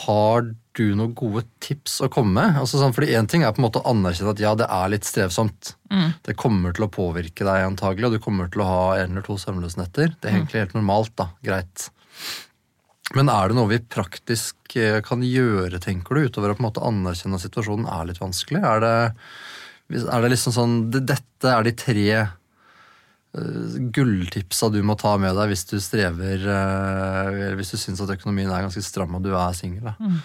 Har 0.03 0.47
du 0.73 0.85
noen 0.97 1.11
gode 1.13 1.43
tips 1.61 1.99
å 2.01 2.09
komme 2.09 2.33
med? 2.37 2.59
Altså 2.61 2.79
sånn, 2.79 2.93
fordi 2.95 3.11
Én 3.13 3.27
ting 3.29 3.43
er 3.43 3.51
på 3.53 3.61
en 3.61 3.67
måte 3.67 3.81
å 3.81 3.91
anerkjenne 3.91 4.31
at 4.33 4.41
ja, 4.41 4.53
det 4.57 4.69
er 4.71 4.93
litt 4.93 5.05
strevsomt. 5.05 5.75
Det 6.25 6.37
kommer 6.39 6.73
til 6.73 6.87
å 6.87 6.93
påvirke 6.93 7.45
deg 7.45 7.67
antagelig, 7.67 8.07
og 8.07 8.15
du 8.15 8.23
kommer 8.23 8.49
til 8.49 8.63
å 8.63 8.69
ha 8.69 8.85
en 9.01 9.11
eller 9.11 9.25
to 9.27 9.35
søvnløse 9.37 9.81
netter. 9.81 10.15
Det 10.15 10.29
er 10.29 10.39
egentlig 10.39 10.63
helt 10.63 10.77
normalt. 10.79 11.13
da, 11.19 11.29
Greit. 11.45 11.89
Men 13.13 13.29
er 13.29 13.51
det 13.51 13.57
noe 13.59 13.69
vi 13.69 13.77
praktisk 13.83 14.77
eh, 14.79 15.01
kan 15.05 15.21
gjøre, 15.21 15.81
tenker 15.83 16.15
du, 16.17 16.29
utover 16.31 16.53
å 16.53 16.55
på 16.57 16.63
en 16.63 16.69
måte 16.69 16.85
anerkjenne 16.87 17.37
at 17.37 17.43
situasjonen 17.45 17.85
er 17.85 18.07
litt 18.09 18.21
vanskelig? 18.21 18.63
Er 18.63 18.81
det, 18.81 18.95
er 19.99 20.23
det 20.23 20.31
liksom 20.31 20.55
sånn 20.55 20.77
Dette 20.95 21.51
er 21.51 21.67
de 21.67 21.75
tre 21.77 22.07
gulltipsa 23.33 24.69
du 24.69 24.81
må 24.85 24.95
ta 24.99 25.15
med 25.17 25.33
deg 25.37 25.49
hvis 25.53 25.65
du 25.71 25.79
strever 25.81 26.43
eh, 26.45 27.31
Eller 27.31 27.55
hvis 27.57 27.73
du 27.73 27.79
syns 27.81 28.03
at 28.03 28.11
økonomien 28.13 28.51
er 28.51 28.67
ganske 28.67 28.83
stram 28.85 29.15
og 29.17 29.23
du 29.25 29.31
er 29.33 29.55
singel. 29.57 29.89
Mm. 29.97 30.19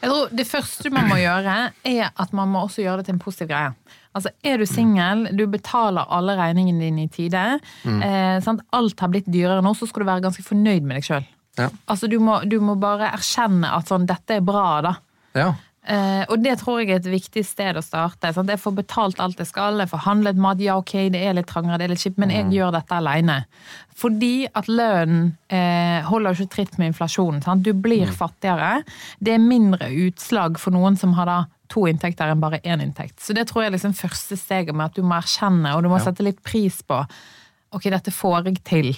jeg 0.00 0.10
tror 0.10 0.32
det 0.40 0.46
første 0.48 0.92
man 0.94 1.10
må 1.10 1.18
gjøre, 1.20 1.56
er 1.84 2.08
at 2.08 2.32
man 2.36 2.52
må 2.54 2.64
også 2.64 2.84
gjøre 2.84 3.02
det 3.02 3.08
til 3.10 3.16
en 3.18 3.22
positiv 3.22 3.50
greie. 3.52 3.74
Altså, 4.16 4.32
Er 4.40 4.56
du 4.56 4.64
singel, 4.64 5.26
du 5.36 5.44
betaler 5.52 6.08
alle 6.08 6.38
regningene 6.38 6.86
dine 6.86 7.04
i 7.04 7.12
tide, 7.12 7.44
eh, 7.84 8.36
sant? 8.40 8.64
alt 8.72 9.00
har 9.04 9.12
blitt 9.12 9.28
dyrere 9.28 9.60
nå, 9.64 9.74
så 9.76 9.88
skal 9.88 10.04
du 10.04 10.08
være 10.08 10.24
ganske 10.24 10.44
fornøyd 10.46 10.86
med 10.88 10.96
deg 11.00 11.08
sjøl. 11.10 11.26
Ja. 11.60 11.68
Altså, 11.88 12.08
du 12.08 12.16
må, 12.20 12.38
du 12.48 12.56
må 12.64 12.78
bare 12.80 13.10
erkjenne 13.16 13.68
at 13.76 13.92
sånn, 13.92 14.08
dette 14.08 14.38
er 14.38 14.44
bra, 14.44 14.80
da. 14.84 14.94
ja. 15.36 15.50
Eh, 15.86 16.24
og 16.28 16.40
det 16.42 16.56
tror 16.58 16.80
jeg 16.80 16.90
er 16.90 16.98
et 16.98 17.08
viktig 17.12 17.44
sted 17.46 17.78
å 17.78 17.82
starte. 17.84 18.32
Sant? 18.34 18.50
Jeg 18.50 18.58
får 18.58 18.74
betalt 18.74 19.20
alt 19.22 19.38
jeg 19.38 19.46
skal, 19.46 19.78
jeg 19.78 19.90
får 19.92 20.02
handlet 20.06 20.40
mat, 20.42 20.58
ja 20.62 20.74
ok, 20.80 20.94
det 21.14 21.20
er 21.22 21.36
litt 21.38 21.46
trangere, 21.46 21.78
det 21.78 21.86
er 21.86 21.92
litt 21.94 22.02
kjipt, 22.02 22.18
men 22.18 22.32
jeg 22.34 22.48
gjør 22.56 22.72
dette 22.74 22.96
alene. 22.98 23.36
Fordi 23.96 24.32
at 24.52 24.66
lønnen 24.68 25.28
eh, 25.48 26.02
holder 26.08 26.34
ikke 26.34 26.52
tritt 26.56 26.74
med 26.80 26.90
inflasjonen. 26.90 27.38
Sant? 27.46 27.62
Du 27.62 27.70
blir 27.72 28.10
fattigere. 28.12 28.82
Det 29.22 29.36
er 29.36 29.44
mindre 29.44 29.88
utslag 30.08 30.58
for 30.60 30.74
noen 30.74 30.98
som 30.98 31.14
har 31.16 31.30
da 31.30 31.38
to 31.72 31.86
inntekter 31.90 32.30
enn 32.30 32.42
bare 32.42 32.60
én 32.62 32.82
inntekt. 32.82 33.20
Så 33.22 33.34
det 33.34 33.46
tror 33.48 33.62
jeg 33.64 33.70
er 33.72 33.76
liksom 33.78 33.94
første 33.98 34.36
steget 34.38 34.74
med 34.74 34.90
at 34.90 34.98
du 34.98 35.02
må 35.06 35.16
erkjenne, 35.18 35.72
og 35.76 35.82
du 35.86 35.88
må 35.90 35.98
Ja. 35.98 36.04
sette 36.10 36.26
litt 36.26 36.42
pris 36.42 36.82
på 36.82 36.98
ok, 37.72 37.88
dette 37.90 38.10
får 38.14 38.44
jeg 38.50 38.62
til, 38.64 38.92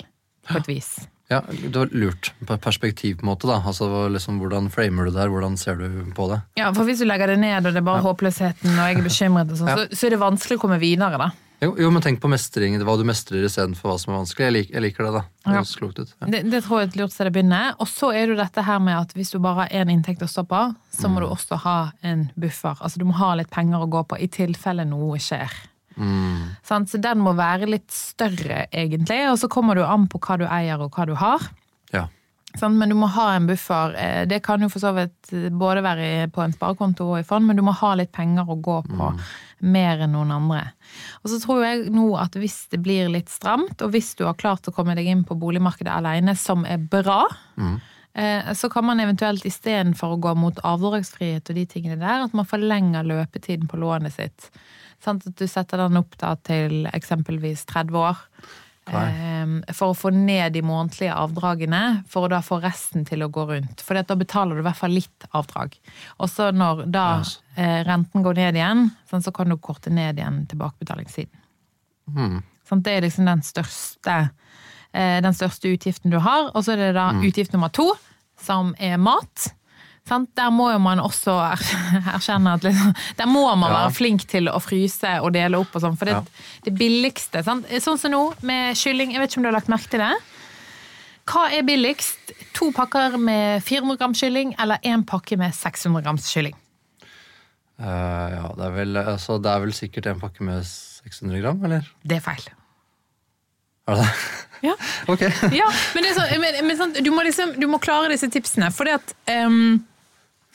på 0.49 0.57
et 0.57 0.69
vis. 0.69 0.91
Ja, 1.31 1.43
Det 1.49 1.77
var 1.77 1.91
lurt. 1.93 2.33
På 2.47 2.57
perspektiv, 2.59 3.19
på 3.19 3.27
en 3.27 3.29
måte. 3.35 3.47
da. 3.47 3.61
Altså, 3.67 4.09
liksom, 4.09 4.39
Hvordan 4.41 4.71
framer 4.73 5.05
du 5.05 5.11
det 5.11 5.21
her? 5.21 5.29
Hvordan 5.29 5.59
ser 5.59 5.75
du 5.77 5.89
på 6.17 6.29
det? 6.31 6.41
Ja, 6.57 6.71
for 6.73 6.85
hvis 6.89 6.99
du 7.01 7.05
legger 7.05 7.27
det 7.29 7.39
ned, 7.39 7.67
og 7.67 7.75
det 7.75 7.83
er 7.83 7.85
bare 7.85 8.01
håpløsheten, 8.03 8.71
og 8.73 8.89
jeg 8.89 8.97
er 8.99 9.03
bekymret, 9.03 9.51
og 9.53 9.59
sånt, 9.59 9.69
Ja. 9.69 9.77
så, 9.77 9.89
så 9.93 10.07
er 10.07 10.11
det 10.17 10.21
vanskelig 10.21 10.57
å 10.59 10.61
komme 10.61 10.79
videre, 10.81 11.19
da. 11.19 11.31
Jo, 11.61 11.75
jo 11.77 11.91
men 11.91 12.01
tenk 12.01 12.21
på 12.23 12.29
mestring, 12.31 12.79
hva 12.87 12.97
du 12.97 13.03
mestrer 13.05 13.43
istedenfor 13.45 13.91
hva 13.91 13.99
som 13.99 14.15
er 14.15 14.19
vanskelig. 14.23 14.45
Jeg, 14.47 14.53
lik, 14.55 14.69
jeg 14.71 14.83
liker 14.85 15.05
det, 15.05 15.13
da. 15.13 15.23
Det 15.45 15.55
Ja. 15.59 15.63
klokt 15.81 15.99
ut. 15.99 16.15
Ja. 16.23 16.27
Det, 16.31 16.51
det 16.51 16.63
tror 16.65 16.79
jeg 16.81 16.87
er 16.87 16.91
et 16.93 16.97
lurt 17.01 17.13
sted 17.13 17.27
å 17.27 17.33
begynne. 17.35 17.75
Og 17.81 17.89
så 17.89 18.13
er 18.15 18.27
det 18.31 18.37
dette 18.39 18.63
her 18.65 18.79
med 18.79 18.95
at 18.97 19.13
hvis 19.13 19.33
du 19.33 19.39
bare 19.41 19.67
har 19.67 19.69
én 19.85 19.91
inntekt 19.91 20.23
å 20.23 20.29
stå 20.31 20.47
på, 20.47 20.61
så 20.95 21.11
må 21.11 21.19
du 21.21 21.27
også 21.27 21.59
ha 21.59 21.93
en 22.05 22.31
buffer. 22.39 22.79
Altså 22.81 22.99
du 22.99 23.05
må 23.05 23.13
ha 23.19 23.35
litt 23.35 23.51
penger 23.51 23.83
å 23.85 23.91
gå 23.91 24.07
på 24.07 24.17
i 24.23 24.29
tilfelle 24.29 24.87
noe 24.87 25.19
skjer. 25.19 25.51
Sant? 26.63 26.91
Så 26.91 27.01
den 27.03 27.23
må 27.25 27.33
være 27.39 27.69
litt 27.71 27.91
større, 27.95 28.67
egentlig. 28.71 29.25
Og 29.33 29.39
så 29.41 29.51
kommer 29.53 29.75
det 29.75 29.85
jo 29.85 29.91
an 29.91 30.07
på 30.11 30.21
hva 30.23 30.39
du 30.39 30.47
eier 30.47 30.81
og 30.85 30.95
hva 30.95 31.09
du 31.09 31.17
har. 31.19 31.51
Ja. 31.95 32.07
Men 32.63 32.89
du 32.89 32.97
må 32.97 33.07
ha 33.13 33.35
en 33.37 33.47
buffer. 33.47 33.95
Eh, 33.95 34.27
Det 34.27 34.41
kan 34.43 34.63
jo 34.63 34.69
for 34.73 34.81
så 34.81 34.93
vidt 34.97 35.31
både 35.53 35.83
være 35.85 36.31
på 36.33 36.43
en 36.43 36.55
sparekonto 36.55 37.11
og 37.13 37.21
i 37.21 37.27
fond, 37.27 37.47
men 37.47 37.57
du 37.57 37.63
må 37.63 37.75
ha 37.77 37.95
litt 37.95 38.13
penger 38.13 38.49
å 38.49 38.57
gå 38.61 38.79
på. 38.89 39.11
Mer 39.61 40.05
enn 40.07 40.15
noen 40.15 40.33
andre. 40.33 40.63
Og 41.23 41.31
så 41.31 41.41
tror 41.43 41.65
jeg 41.65 41.91
nå 41.93 42.09
at 42.17 42.35
hvis 42.39 42.69
det 42.73 42.81
blir 42.83 43.11
litt 43.13 43.29
stramt, 43.29 43.83
og 43.83 43.93
hvis 43.93 44.15
du 44.17 44.25
har 44.25 44.39
klart 44.39 44.69
å 44.69 44.75
komme 44.75 44.97
deg 44.97 45.07
inn 45.07 45.25
på 45.29 45.37
boligmarkedet 45.39 45.93
alene, 45.93 46.35
som 46.39 46.65
er 46.65 46.79
bra, 46.79 47.25
mm. 47.59 47.77
så 48.55 48.71
kan 48.71 48.87
man 48.87 49.03
eventuelt 49.03 49.45
istedenfor 49.45 50.15
å 50.15 50.21
gå 50.23 50.35
mot 50.39 50.63
avdragsfrihet 50.63 51.51
og 51.51 51.59
de 51.59 51.67
tingene 51.67 52.01
der, 52.01 52.25
at 52.25 52.35
man 52.39 52.47
forlenger 52.49 53.07
løpetiden 53.07 53.69
på 53.69 53.83
lånet 53.83 54.15
sitt. 54.15 54.51
Sant? 55.01 55.27
At 55.27 55.37
du 55.39 55.47
setter 55.47 55.79
den 55.79 55.97
opp 56.01 56.17
da 56.19 56.35
til 56.37 56.87
eksempelvis 56.93 57.65
30 57.71 57.97
år. 57.97 58.17
eh, 58.89 59.73
for 59.77 59.93
å 59.93 59.97
få 59.97 60.11
ned 60.15 60.55
de 60.55 60.63
månedlige 60.65 61.13
avdragene, 61.15 62.05
for 62.09 62.25
å 62.25 62.31
da 62.33 62.39
få 62.41 62.57
resten 62.63 63.05
til 63.05 63.21
å 63.21 63.29
gå 63.31 63.45
rundt. 63.51 63.83
For 63.85 63.93
da 64.01 64.15
betaler 64.17 64.55
du 64.57 64.61
i 64.63 64.65
hvert 64.65 64.77
fall 64.81 64.91
litt 64.97 65.27
avdrag. 65.37 65.75
Og 66.19 66.29
så 66.33 66.51
når 66.57 66.87
da 66.91 67.19
Altså. 67.19 67.39
eh, 67.57 67.85
renten 67.85 68.23
går 68.25 68.35
ned 68.35 68.55
igjen, 68.55 68.91
sånn, 69.11 69.23
så 69.23 69.31
kan 69.35 69.49
du 69.49 69.57
korte 69.59 69.91
ned 69.93 70.17
igjen 70.17 70.47
tilbakebetalingssiden. 70.49 71.37
Hmm. 72.15 72.43
Sånn, 72.69 72.83
det 72.83 72.97
er 72.97 73.01
liksom 73.03 73.27
den 73.27 73.43
største, 73.43 74.31
eh, 74.95 75.21
den 75.21 75.35
største 75.35 75.69
utgiften 75.77 76.11
du 76.11 76.19
har. 76.19 76.51
Og 76.55 76.65
så 76.65 76.73
er 76.73 76.77
det 76.77 76.95
da 76.95 77.11
Hmm. 77.13 77.23
utgift 77.23 77.53
nummer 77.53 77.69
to, 77.69 77.93
som 78.41 78.75
er 78.81 78.97
mat. 78.97 79.53
Sant? 80.09 80.31
Der 80.39 80.49
må 80.55 80.71
jo 80.73 80.79
man 80.81 81.03
også 81.05 81.35
er- 81.53 81.65
erkjenne 82.17 82.55
at 82.57 82.65
liksom, 82.65 82.95
der 83.19 83.29
må 83.29 83.43
man 83.61 83.71
Ja. 83.71 83.77
være 83.85 83.95
flink 83.99 84.25
til 84.31 84.49
å 84.49 84.57
fryse 84.65 85.19
og 85.21 85.35
dele 85.37 85.61
opp 85.61 85.75
og 85.77 85.85
sånn. 85.85 85.99
For 86.01 86.09
det, 86.09 86.15
Ja. 86.17 86.23
det 86.65 86.75
billigste, 86.81 87.45
sant? 87.45 87.69
sånn 87.85 87.99
som 88.01 88.11
nå 88.15 88.23
med 88.43 88.75
kylling, 88.81 89.13
jeg 89.13 89.21
vet 89.21 89.31
ikke 89.31 89.39
om 89.43 89.47
du 89.47 89.51
har 89.53 89.59
lagt 89.61 89.69
merke 89.69 89.91
til 89.93 90.01
det? 90.01 90.13
Hva 91.29 91.43
er 91.53 91.63
billigst? 91.69 92.33
To 92.57 92.71
pakker 92.73 93.19
med 93.21 93.61
400 93.63 93.99
gram 94.01 94.15
kylling 94.17 94.55
eller 94.59 94.79
én 94.83 95.05
pakke 95.05 95.37
med 95.37 95.53
600 95.55 96.01
grams 96.03 96.31
kylling? 96.33 96.55
Uh, 97.79 97.85
ja, 98.33 98.47
det 98.57 98.65
er, 98.65 98.73
vel, 98.75 98.97
altså, 98.97 99.37
det 99.43 99.51
er 99.53 99.61
vel 99.63 99.75
sikkert 99.77 100.09
en 100.11 100.19
pakke 100.19 100.43
med 100.43 100.65
600 100.67 101.43
gram, 101.45 101.61
eller? 101.69 101.85
Det 102.03 102.17
er 102.17 102.25
feil. 102.25 102.49
Er 103.89 103.95
det 104.01 104.07
det? 104.09 104.15
Ja. 104.67 104.73
Ok. 105.07 105.21
Ja, 105.55 105.69
men, 105.95 106.03
det 106.03 106.17
sånn, 106.17 106.33
men, 106.43 106.57
men 106.67 106.77
sant, 106.81 106.97
du, 106.99 107.13
må 107.15 107.23
liksom, 107.23 107.53
du 107.63 107.69
må 107.71 107.79
klare 107.79 108.09
disse 108.11 108.27
tipsene. 108.35 108.73
For 108.75 108.89
det 108.89 108.97
at 108.97 109.13
ehm, 109.31 109.85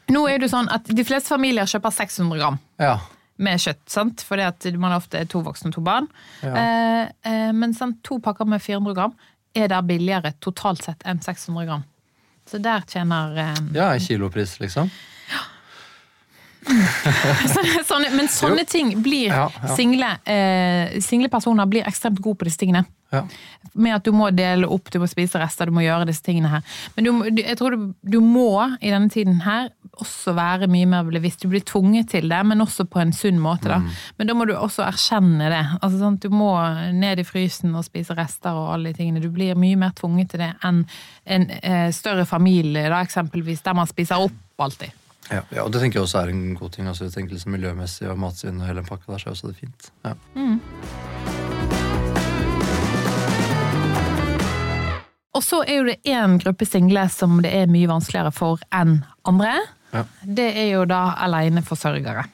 nå 0.10 0.28
er 0.30 0.40
det 0.40 0.50
sånn 0.52 0.68
at 0.72 0.84
de 0.86 1.04
fleste 1.04 1.30
familier 1.30 1.66
kjøper 1.70 1.92
600 1.94 2.38
gram 2.40 2.60
Ja. 2.80 2.98
med 3.38 3.60
kjøtt. 3.60 3.84
sant? 3.90 4.22
Fordi 4.28 4.42
at 4.48 4.66
man 4.78 4.92
er 4.92 4.98
ofte 4.98 5.28
to 5.28 5.42
voksne 5.42 5.68
og 5.68 5.74
to 5.74 5.82
barn. 5.82 6.08
Ja. 6.44 6.54
Eh, 6.56 7.08
eh, 7.26 7.52
men 7.52 7.74
sant, 7.74 8.04
to 8.04 8.20
pakker 8.20 8.46
med 8.46 8.62
400 8.62 8.94
gram 8.96 9.14
er 9.56 9.68
der 9.68 9.82
billigere 9.82 10.34
totalt 10.42 10.84
sett 10.84 11.02
enn 11.06 11.20
600 11.22 11.66
gram. 11.66 11.84
Så 12.50 12.60
der 12.62 12.82
tjener 12.88 13.38
eh, 13.38 13.56
ja, 13.74 13.94
en 13.94 14.00
kilopris, 14.00 14.60
liksom. 14.60 14.90
sånne, 17.90 18.10
Men 18.16 18.28
sånne 18.32 18.64
Jo. 18.64 18.70
ting 18.72 18.94
blir 19.04 19.28
Ja, 19.34 19.50
single, 19.76 20.14
eh, 20.26 21.00
single 21.04 21.30
personer 21.30 21.66
blir 21.68 21.84
ekstremt 21.88 22.22
gode 22.24 22.38
på 22.40 22.46
disse 22.48 22.58
tingene. 22.62 22.86
Ja. 23.14 23.24
Med 23.74 23.96
at 23.96 24.06
du 24.06 24.12
må 24.16 24.28
dele 24.34 24.68
opp, 24.70 24.90
du 24.92 25.00
må 25.02 25.08
spise 25.10 25.40
rester, 25.42 25.70
du 25.70 25.76
må 25.76 25.86
gjøre 25.86 26.08
disse 26.10 26.26
tingene 26.26 26.50
her. 26.52 26.76
Men 26.96 27.08
du, 27.08 27.40
jeg 27.42 27.58
tror 27.60 27.76
du, 27.78 27.86
du 28.02 28.20
må 28.26 28.50
i 28.82 28.92
denne 28.92 29.12
tiden 29.14 29.42
her 29.46 29.70
også 30.02 30.34
være 30.34 30.68
mye 30.72 30.88
mer 30.90 31.06
bevisst. 31.06 31.44
Du 31.44 31.52
blir 31.52 31.64
tvunget 31.66 32.10
til 32.16 32.30
det, 32.32 32.40
men 32.50 32.64
også 32.66 32.88
på 32.90 33.02
en 33.04 33.14
sunn 33.14 33.38
måte. 33.42 33.70
da. 33.70 33.80
Men 34.18 34.30
da 34.30 34.36
må 34.38 34.48
du 34.50 34.56
også 34.58 34.86
erkjenne 34.88 35.52
det. 35.54 35.62
Altså 35.82 36.02
sånn 36.02 36.18
Du 36.24 36.30
må 36.34 36.50
ned 36.98 37.22
i 37.22 37.28
frysen 37.28 37.76
og 37.78 37.86
spise 37.86 38.18
rester 38.18 38.58
og 38.58 38.74
alle 38.74 38.92
de 38.92 39.02
tingene. 39.02 39.22
Du 39.22 39.30
blir 39.34 39.60
mye 39.60 39.78
mer 39.80 39.94
tvunget 39.98 40.34
til 40.34 40.44
det 40.46 40.52
enn 40.66 40.84
en 41.24 41.48
eh, 41.62 41.88
større 41.96 42.26
familie, 42.28 42.90
da, 42.90 43.00
eksempelvis, 43.06 43.62
der 43.64 43.78
man 43.78 43.88
spiser 43.88 44.26
opp 44.26 44.62
alltid. 44.64 44.92
Ja, 45.30 45.42
ja, 45.56 45.64
og 45.64 45.72
det 45.72 45.80
tenker 45.80 46.02
jeg 46.02 46.10
også 46.10 46.20
er 46.26 46.34
en 46.34 46.56
god 46.60 46.76
ting. 46.76 46.88
Altså, 46.88 47.08
jeg 47.08 47.16
tenker 47.16 47.38
liksom 47.38 47.56
Miljømessig 47.56 48.10
og 48.12 48.20
matsvinn 48.20 48.60
og 48.60 48.68
hele 48.68 48.84
den 48.84 48.90
pakka 48.90 49.14
der, 49.14 49.24
så 49.24 49.32
er 49.32 49.38
også 49.38 49.54
det 49.54 49.60
fint. 49.62 49.92
Ja. 50.04 51.53
Og 55.34 55.42
så 55.42 55.64
er 55.66 55.80
jo 55.80 55.88
det 55.90 56.00
én 56.06 56.38
gruppe 56.42 56.66
single 56.70 57.08
som 57.10 57.40
det 57.42 57.54
er 57.58 57.72
mye 57.72 57.90
vanskeligere 57.90 58.34
for 58.36 58.62
enn 58.74 59.00
andre. 59.26 59.56
Ja. 59.94 60.06
Det 60.22 60.50
er 60.62 60.70
jo 60.76 60.86
da 60.90 61.16
aleneforsørgere. 61.26 62.26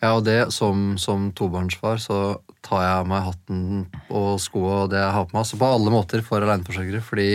Ja, 0.00 0.14
og 0.14 0.24
det 0.24 0.40
som, 0.56 0.96
som 1.00 1.30
tobarnsfar 1.36 2.00
så 2.00 2.18
tar 2.64 2.82
jeg 2.84 2.96
av 3.02 3.08
meg 3.08 3.26
hatten 3.28 3.60
og 4.08 4.40
skoa 4.42 4.84
og 4.84 4.90
det 4.92 5.00
jeg 5.00 5.14
har 5.14 5.28
på 5.28 5.36
meg. 5.36 5.46
Så 5.48 5.60
på 5.60 5.68
alle 5.68 5.92
måter 5.92 6.24
for 6.24 6.44
aleneforsørgere, 6.44 7.04
fordi 7.04 7.30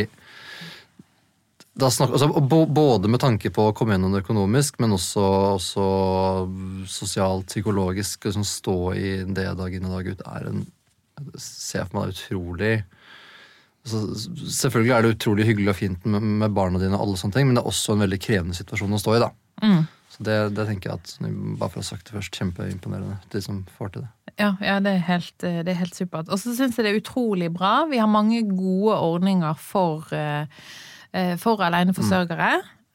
da 1.73 1.89
snak, 1.89 2.11
altså, 2.13 2.27
Både 2.69 3.09
med 3.09 3.21
tanke 3.21 3.49
på 3.49 3.69
å 3.69 3.73
komme 3.73 3.95
gjennom 3.95 4.13
det 4.13 4.21
økonomisk, 4.21 4.77
men 4.81 4.93
også, 4.93 5.23
også 5.55 5.85
sosialt, 6.89 7.47
psykologisk. 7.49 8.27
Liksom 8.27 8.45
stå 8.45 8.77
i 8.93 9.13
det 9.25 9.47
dag 9.57 9.73
inn 9.73 9.87
og 9.89 9.97
dag 9.97 10.13
ut 10.13 10.25
er 10.33 10.49
en 10.51 10.63
Ser 11.37 11.83
jeg 11.83 11.89
for 11.91 11.95
meg 11.99 12.09
det 12.09 12.11
er 12.11 12.15
utrolig 12.17 12.75
altså, 13.83 14.31
Selvfølgelig 14.59 14.95
er 14.95 15.05
det 15.05 15.15
utrolig 15.17 15.47
hyggelig 15.47 15.73
og 15.73 15.79
fint 15.79 16.05
med, 16.05 16.29
med 16.43 16.55
barna 16.55 16.81
dine, 16.81 16.97
og 16.97 17.07
alle 17.07 17.19
sånne 17.21 17.37
ting, 17.37 17.49
men 17.49 17.59
det 17.59 17.63
er 17.63 17.71
også 17.71 17.95
en 17.95 18.05
veldig 18.05 18.21
krevende 18.23 18.57
situasjon 18.57 18.97
å 18.97 19.01
stå 19.01 19.17
i. 19.17 19.21
da. 19.23 19.31
Så 20.13 20.23
det, 20.23 20.35
det 20.53 20.67
tenker 20.69 20.91
jeg 20.91 21.01
at, 21.01 21.15
bare 21.57 21.71
for 21.71 21.79
å 21.79 21.81
ha 21.81 21.87
sagt 21.87 22.09
det 22.09 22.17
først, 22.17 22.37
kjempeimponerende 22.37 23.17
de 23.33 23.41
som 23.41 23.63
får 23.79 23.95
til 23.95 24.05
det. 24.05 24.11
Ja, 24.37 24.51
ja 24.61 24.77
det, 24.83 24.91
er 24.97 25.07
helt, 25.07 25.35
eh, 25.45 25.61
det 25.65 25.73
er 25.73 25.79
helt 25.79 25.97
supert. 25.97 26.29
Og 26.29 26.41
så 26.41 26.53
syns 26.53 26.77
jeg 26.77 26.85
det 26.85 26.91
er 26.91 27.01
utrolig 27.01 27.49
bra. 27.53 27.87
Vi 27.89 28.01
har 28.01 28.09
mange 28.09 28.43
gode 28.45 28.99
ordninger 28.99 29.57
for, 29.57 30.05
eh, 30.13 30.45
eh, 31.17 31.33
for 31.41 31.65
aleneforsørgere. 31.65 32.51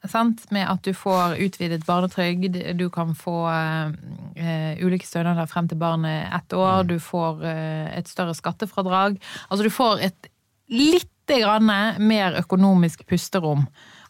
Sant? 0.07 0.45
Med 0.55 0.63
at 0.71 0.85
du 0.87 0.93
får 0.95 1.35
utvidet 1.43 1.83
barnetrygd, 1.87 2.55
du 2.79 2.85
kan 2.93 3.11
få 3.19 3.35
eh, 3.51 4.79
ulike 4.79 5.07
stønader 5.07 5.49
frem 5.51 5.67
til 5.67 5.79
barnet 5.81 6.29
ett 6.37 6.55
år, 6.55 6.85
du 6.87 6.95
får 7.03 7.43
uh, 7.43 7.89
et 7.97 8.07
større 8.07 8.31
skattefradrag. 8.37 9.19
Altså 9.49 9.67
du 9.67 9.73
får 9.73 10.05
et 10.07 10.29
grann 10.69 11.71
mer 12.07 12.37
økonomisk 12.39 13.05
pusterom. 13.09 13.65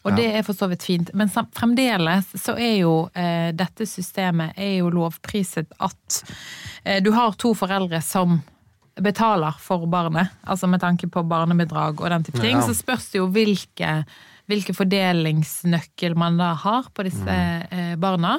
Og 0.08 0.16
det 0.16 0.30
er 0.40 0.46
for 0.48 0.56
så 0.56 0.70
vidt 0.72 0.84
fint. 0.88 1.10
Men 1.14 1.28
fremdeles 1.30 2.30
så 2.40 2.54
er 2.56 2.78
jo 2.80 2.94
eh, 3.14 3.50
dette 3.52 3.84
systemet 3.90 4.56
er 4.56 4.78
jo 4.80 4.90
lovpriset 4.96 5.68
at 5.84 6.22
eh, 6.86 7.02
du 7.04 7.12
har 7.12 7.36
to 7.36 7.52
foreldre 7.58 8.00
som 8.02 8.40
betaler 9.00 9.56
for 9.64 9.86
barnet, 9.88 10.28
altså 10.44 10.68
med 10.68 10.82
tanke 10.84 11.08
på 11.12 11.22
barnebidrag 11.28 12.02
og 12.02 12.10
den 12.12 12.24
type 12.28 12.40
ting, 12.44 12.58
Ja. 12.58 12.66
så 12.68 12.74
spørs 12.76 13.06
det 13.12 13.20
jo 13.22 13.28
hvilke, 13.32 13.92
hvilke 14.52 14.74
fordelingsnøkkel 14.76 16.16
man 16.20 16.38
da 16.40 16.54
har 16.64 16.90
på 16.96 17.06
disse 17.08 17.36
eh, 17.72 17.94
barna. 18.00 18.38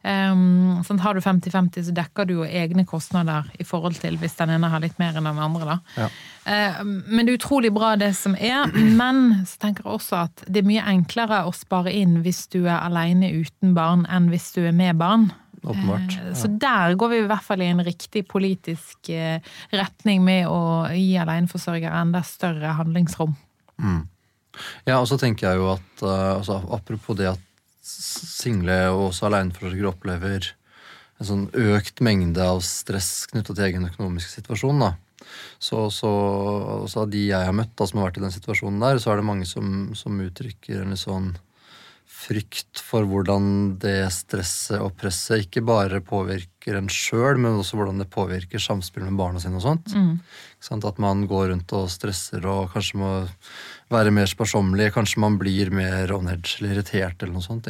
Um, 0.00 0.80
sånn, 0.86 1.02
har 1.04 1.12
du 1.12 1.20
50-50, 1.20 1.84
så 1.90 1.92
dekker 1.92 2.24
du 2.24 2.32
jo 2.38 2.44
egne 2.48 2.86
kostnader 2.88 3.50
i 3.60 3.66
forhold 3.68 3.98
til 4.00 4.14
hvis 4.20 4.38
den 4.38 4.54
ene 4.54 4.70
har 4.72 4.80
litt 4.80 4.96
mer 5.00 5.18
enn 5.18 5.28
den 5.28 5.40
andre. 5.44 5.74
da. 5.74 6.06
Ja. 6.06 6.06
Uh, 6.46 6.78
men 7.04 7.26
det 7.26 7.34
er 7.34 7.40
utrolig 7.42 7.72
bra 7.76 7.92
det 8.00 8.14
som 8.16 8.32
er. 8.38 8.70
Men 8.72 9.42
så 9.44 9.60
tenker 9.66 9.84
jeg 9.84 9.98
også 9.98 10.22
at 10.22 10.44
det 10.48 10.62
er 10.62 10.70
mye 10.70 10.86
enklere 10.94 11.42
å 11.44 11.52
spare 11.56 11.92
inn 11.92 12.22
hvis 12.24 12.46
du 12.52 12.62
er 12.62 12.78
alene 12.78 13.28
uten 13.42 13.76
barn, 13.76 14.06
enn 14.08 14.30
hvis 14.32 14.48
du 14.56 14.62
er 14.64 14.72
med 14.76 14.96
barn. 15.02 15.28
Åpenbart. 15.60 16.16
Eh, 16.16 16.32
Så 16.34 16.48
der 16.48 16.96
går 16.96 17.12
vi 17.12 17.18
i 17.20 17.26
hvert 17.28 17.44
fall 17.44 17.60
i 17.60 17.68
en 17.68 17.84
riktig 17.84 18.24
politisk 18.28 19.12
uh, 19.12 19.36
retning 19.76 20.24
med 20.24 20.48
å 20.48 20.88
gi 20.96 21.12
aleneforsørgere 21.20 22.00
enda 22.06 22.24
større 22.24 22.72
handlingsrom. 22.80 23.36
Ja, 24.88 24.98
og 24.98 25.06
så 25.08 25.16
tenker 25.20 25.50
jeg 25.50 25.60
jo 25.60 25.70
at 25.72 26.02
eh, 26.04 26.30
altså, 26.36 26.58
Apropos 26.74 27.16
det 27.16 27.30
at 27.30 27.44
single 27.80 28.78
og 28.92 29.10
også 29.10 29.28
aleneforsørgere 29.28 29.90
opplever 29.90 30.50
en 31.20 31.28
sånn 31.28 31.46
økt 31.52 32.00
mengde 32.04 32.44
av 32.44 32.62
stress 32.64 33.26
knytta 33.30 33.54
til 33.54 33.66
egen 33.68 33.86
økonomisk 33.88 34.32
situasjon. 34.32 34.80
da. 34.80 34.94
Så, 35.60 35.90
så, 35.92 36.10
så 36.88 37.04
av 37.04 37.10
de 37.12 37.26
jeg 37.28 37.46
har 37.46 37.56
møtt 37.56 37.74
da, 37.76 37.86
som 37.86 38.00
har 38.00 38.08
vært 38.08 38.20
i 38.20 38.24
den 38.24 38.34
situasjonen 38.34 38.80
der, 38.82 39.00
så 39.00 39.12
er 39.12 39.20
det 39.20 39.28
mange 39.28 39.48
som, 39.48 39.90
som 39.96 40.20
uttrykker 40.24 40.82
en 40.84 40.96
sånn 40.98 41.34
frykt 42.20 42.80
for 42.84 43.06
hvordan 43.08 43.44
det 43.80 44.10
stresset 44.14 44.80
og 44.82 44.92
presset 45.00 45.46
ikke 45.46 45.62
bare 45.64 46.02
påvirker 46.04 46.76
en 46.76 46.90
sjøl, 46.92 47.40
men 47.40 47.58
også 47.60 47.78
hvordan 47.78 48.02
det 48.02 48.10
påvirker 48.12 48.62
samspill 48.62 49.06
med 49.06 49.18
barna 49.20 49.40
sine 49.42 49.56
og 49.60 49.64
sånt. 49.64 49.94
Ikke 50.58 50.68
sant? 50.68 50.86
At 50.88 51.00
man 51.02 51.24
går 51.30 51.50
rundt 51.54 51.74
og 51.78 51.88
stresser 51.92 52.44
og 52.50 52.72
kanskje 52.74 53.00
må 53.00 53.10
være 53.90 54.12
mer 54.14 54.30
sparsommelig. 54.30 54.92
Kanskje 54.96 55.24
man 55.24 55.38
blir 55.40 55.72
mer 55.74 56.12
on 56.16 56.28
edge 56.28 56.58
eller 56.58 56.76
irritert 56.76 57.22
eller 57.22 57.38
noe 57.38 57.46
sånt. 57.46 57.68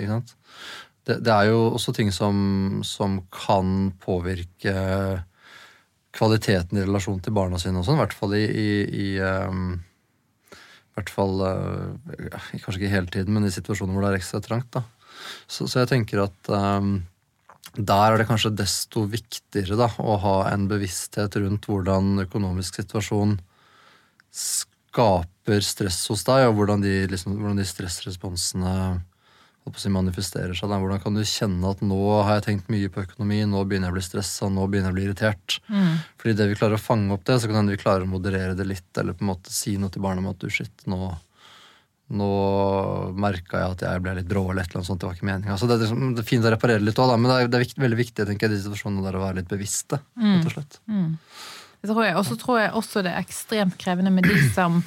Det, 1.07 1.21
det 1.25 1.33
er 1.33 1.51
jo 1.53 1.71
også 1.71 1.95
ting 1.97 2.11
som, 2.13 2.81
som 2.87 3.21
kan 3.33 3.93
påvirke 4.03 4.75
kvaliteten 6.17 6.79
i 6.79 6.85
relasjon 6.85 7.21
til 7.23 7.35
barna 7.37 7.59
sine 7.61 7.81
og 7.81 7.87
sånn. 7.87 8.01
I 8.01 8.03
hvert 8.03 8.19
fall 8.19 8.35
i, 8.35 8.45
i, 8.45 8.71
i 9.05 9.09
ehm, 9.23 9.79
i 10.91 10.99
hvert 10.99 11.13
fall 11.15 11.45
eh, 11.47 12.41
Kanskje 12.65 12.81
ikke 12.81 12.93
hele 12.93 13.13
tiden, 13.13 13.37
men 13.37 13.47
i 13.47 13.55
situasjoner 13.55 13.95
hvor 13.95 14.05
det 14.05 14.13
er 14.13 14.21
ekstra 14.21 14.43
trangt. 14.45 14.71
da. 14.75 14.85
Så, 15.47 15.69
så 15.71 15.83
jeg 15.83 15.91
tenker 15.91 16.25
at 16.25 16.51
um, 16.51 16.99
der 17.77 18.13
er 18.13 18.19
det 18.19 18.27
kanskje 18.29 18.53
desto 18.59 19.05
viktigere 19.11 19.79
da, 19.79 19.91
å 20.03 20.17
ha 20.23 20.37
en 20.51 20.67
bevissthet 20.71 21.37
rundt 21.39 21.69
hvordan 21.71 22.25
økonomisk 22.25 22.81
situasjon 22.81 23.37
skaper 24.35 25.63
stress 25.65 26.03
hos 26.11 26.25
deg, 26.27 26.49
og 26.49 26.59
hvordan 26.59 26.83
de, 26.83 26.95
liksom, 27.11 27.37
hvordan 27.39 27.61
de 27.61 27.69
stressresponsene 27.69 28.75
manifesterer 29.67 30.55
seg. 30.55 30.69
Da. 30.69 30.79
Hvordan 30.81 31.01
kan 31.03 31.15
du 31.15 31.23
kjenne 31.23 31.71
at 31.71 31.81
nå 31.83 31.99
har 32.25 32.39
jeg 32.41 32.47
tenkt 32.49 32.69
mye 32.73 32.89
på 32.91 33.05
økonomi, 33.05 33.45
nå 33.47 33.65
begynner 33.69 33.89
jeg 33.89 33.95
å 33.95 33.99
bli 33.99 34.03
stressa, 34.03 34.49
nå 34.51 34.67
begynner 34.67 34.91
jeg 34.91 34.95
å 34.95 34.99
bli 34.99 35.05
irritert. 35.09 35.59
Fordi 36.19 36.35
det 36.37 36.49
vi 36.51 36.59
klarer 36.59 36.75
å 36.79 36.83
fange 36.83 37.13
opp 37.15 37.25
det, 37.25 37.41
så 37.41 37.47
kan 37.47 37.61
hende 37.61 37.77
vi 37.77 37.83
klarer 37.83 38.03
å 38.03 38.11
moderere 38.11 38.55
det 38.59 38.67
litt, 38.67 38.91
eller 38.99 39.13
på 39.13 39.25
en 39.25 39.33
måte 39.35 39.53
si 39.55 39.77
noe 39.79 39.91
til 39.91 40.03
barna 40.03 40.21
om 40.25 40.31
at 40.33 40.39
du, 40.43 40.49
shit, 40.51 40.87
nå 40.87 41.13
nå 42.11 42.27
merka 43.15 43.61
jeg 43.61 43.75
at 43.77 43.83
jeg 43.87 44.03
ble 44.03 44.17
litt 44.19 44.27
brå, 44.27 44.43
eller 44.51 44.65
et 44.65 44.73
eller 44.73 44.81
annet 44.81 44.89
sånt. 44.89 44.99
Det 44.99 45.07
var 45.07 45.15
ikke 45.15 45.29
meninga. 45.29 45.55
Så 45.61 45.69
det, 45.71 45.77
er 45.77 45.85
liksom- 45.85 46.15
det 46.17 46.25
er 46.25 46.27
fint 46.27 46.45
å 46.45 46.51
reparere 46.51 46.83
litt 46.83 46.99
òg, 46.99 47.13
men 47.15 47.31
det 47.31 47.37
er, 47.37 47.47
det 47.47 47.55
er 47.61 47.65
viktig, 47.65 47.83
veldig 47.85 47.99
viktig 48.01 48.19
jeg 48.25 48.27
tenker, 48.33 48.51
i 48.51 48.57
de 48.57 48.63
situasjonene 48.65 49.05
der 49.07 49.15
å 49.19 49.23
være 49.23 49.37
litt 49.37 49.49
bevisste. 49.49 50.01
rett 50.19 50.47
og 50.49 50.53
slett. 50.57 50.81
Mm. 50.89 51.05
Mm. 51.07 52.17
Og 52.19 52.25
så 52.27 52.37
tror 52.37 52.59
jeg 52.61 52.73
også 52.73 53.03
det 53.07 53.13
er 53.15 53.23
ekstremt 53.23 53.79
krevende 53.79 54.11
med 54.13 54.25
de 54.25 54.37
som 54.57 54.83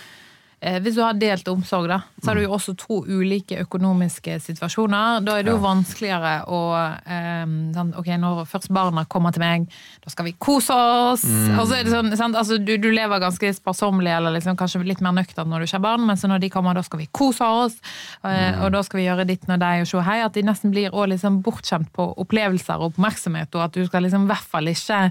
Hvis 0.84 0.96
du 0.96 1.02
har 1.04 1.18
delt 1.20 1.48
omsorg, 1.52 1.90
da, 1.92 2.00
så 2.22 2.32
har 2.32 2.40
du 2.40 2.46
jo 2.46 2.54
også 2.56 2.74
to 2.80 3.02
ulike 3.04 3.58
økonomiske 3.64 4.38
situasjoner. 4.46 5.24
Da 5.26 5.38
er 5.40 5.46
det 5.46 5.54
jo 5.54 5.60
vanskeligere 5.64 6.34
å 6.48 6.62
eh, 6.78 7.44
sånn, 7.76 7.92
Ok, 8.00 8.10
når 8.20 8.46
først 8.50 8.72
barna 8.74 9.04
kommer 9.10 9.36
til 9.36 9.44
meg, 9.44 9.68
da 10.04 10.14
skal 10.14 10.30
vi 10.30 10.36
kose 10.40 10.76
oss! 10.76 11.26
Og 11.58 11.66
så 11.68 11.78
er 11.78 11.88
det 11.88 11.94
sånn, 11.94 12.12
sant? 12.20 12.38
Altså, 12.40 12.58
du, 12.62 12.76
du 12.82 12.90
lever 12.94 13.22
ganske 13.24 13.54
sparsommelig, 13.58 14.14
eller 14.16 14.38
liksom 14.38 14.58
kanskje 14.60 14.84
litt 14.88 15.04
mer 15.04 15.16
nøktern 15.18 15.52
når 15.52 15.64
du 15.64 15.68
ikke 15.68 15.80
har 15.80 15.86
barn, 15.86 16.08
men 16.08 16.20
så 16.20 16.32
når 16.32 16.44
de 16.44 16.52
kommer, 16.54 16.78
da 16.78 16.86
skal 16.86 17.04
vi 17.04 17.10
kose 17.12 17.48
oss, 17.66 17.78
eh, 18.24 18.60
og 18.64 18.74
da 18.76 18.84
skal 18.86 19.02
vi 19.02 19.08
gjøre 19.08 19.28
ditt 19.30 19.48
og 19.50 19.60
deg 19.62 19.84
og 19.84 19.92
se 19.92 20.08
hei. 20.08 20.20
At 20.24 20.38
de 20.38 20.46
nesten 20.48 20.74
blir 20.74 20.92
også 20.92 21.12
liksom 21.14 21.40
bortskjemt 21.46 21.92
på 21.96 22.10
opplevelser 22.24 22.80
og 22.80 22.94
oppmerksomhet, 22.94 23.52
og 23.58 23.68
at 23.68 23.78
du 23.78 23.84
skal 23.88 24.08
liksom 24.08 24.28
i 24.28 24.32
hvert 24.32 24.52
fall 24.56 24.72
ikke 24.72 25.04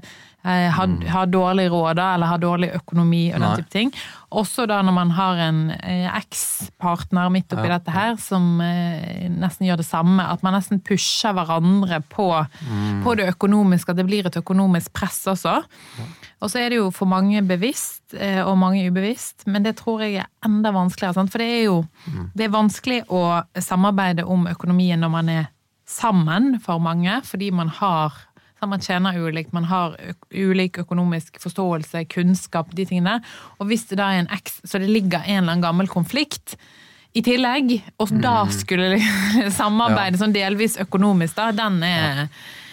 eh, 0.44 0.68
ha, 0.74 0.86
ha 1.12 1.22
dårlig 1.26 1.68
råd 1.72 1.96
da, 1.98 2.08
eller 2.16 2.32
har 2.32 2.42
dårlig 2.42 2.72
økonomi 2.76 3.24
og 3.32 3.38
den 3.38 3.48
Nei. 3.48 3.54
type 3.60 3.72
ting. 3.72 3.92
Også 4.32 4.64
da 4.68 4.80
når 4.84 4.96
man 4.96 5.12
har 5.16 5.40
en 5.44 5.60
eh, 5.76 6.08
ekspartner 6.08 7.30
midt 7.32 7.52
oppi 7.52 7.68
Ja, 7.68 7.76
dette 7.76 7.94
her, 7.94 8.16
som 8.20 8.60
eh, 8.64 9.28
nesten 9.32 9.68
gjør 9.68 9.82
det 9.82 9.88
samme. 9.88 10.24
At 10.24 10.44
man 10.44 10.56
nesten 10.56 10.80
pusher 10.84 11.36
hverandre 11.36 12.00
på, 12.12 12.28
på 13.04 13.16
det 13.18 13.28
økonomiske, 13.34 13.92
at 13.92 14.00
det 14.00 14.08
blir 14.08 14.28
et 14.28 14.40
økonomisk 14.40 14.94
press 14.96 15.22
også. 15.30 15.58
Og 16.42 16.50
så 16.50 16.58
er 16.58 16.72
det 16.72 16.80
jo 16.80 16.90
for 16.94 17.10
mange 17.10 17.42
bevisst, 17.46 18.16
eh, 18.16 18.40
og 18.42 18.58
mange 18.58 18.82
ubevisst, 18.88 19.46
men 19.46 19.66
det 19.66 19.76
tror 19.78 20.02
jeg 20.06 20.22
er 20.24 20.30
enda 20.46 20.72
vanskeligere. 20.74 21.20
Sant? 21.20 21.32
For 21.32 21.42
det 21.42 21.50
er 21.60 21.64
jo 21.68 21.82
det 22.34 22.48
er 22.48 22.54
vanskelig 22.54 23.02
å 23.12 23.42
samarbeide 23.60 24.24
om 24.26 24.48
økonomien 24.50 25.00
når 25.02 25.12
man 25.12 25.30
er 25.32 25.50
sammen 25.88 26.56
for 26.62 26.80
mange, 26.82 27.20
fordi 27.26 27.50
man 27.54 27.68
har 27.68 28.16
sant, 28.62 28.70
man 28.70 28.80
tjener 28.80 29.18
ulikt, 29.18 29.52
man 29.52 29.66
har 29.70 29.96
ulik 30.30 30.78
økonomisk 30.82 31.40
forståelse, 31.42 32.04
kunnskap, 32.12 32.72
de 32.74 32.86
tingene. 32.86 33.20
Og 33.58 33.68
hvis 33.70 33.88
det 33.90 33.98
da 33.98 34.12
er 34.12 34.22
en 34.22 34.32
eks, 34.32 34.62
så 34.64 34.78
det 34.78 34.90
ligger 34.90 35.22
en 35.24 35.42
eller 35.42 35.56
annen 35.56 35.64
gammel 35.64 35.90
konflikt 35.90 36.56
i 37.12 37.22
tillegg, 37.22 37.74
og 38.00 38.12
da 38.22 38.46
skulle 38.54 38.96
samarbeidet 39.60 40.20
sånn 40.20 40.34
delvis 40.34 40.78
økonomisk, 40.80 41.36
da, 41.36 41.50
den 41.52 41.82
er 41.84 42.28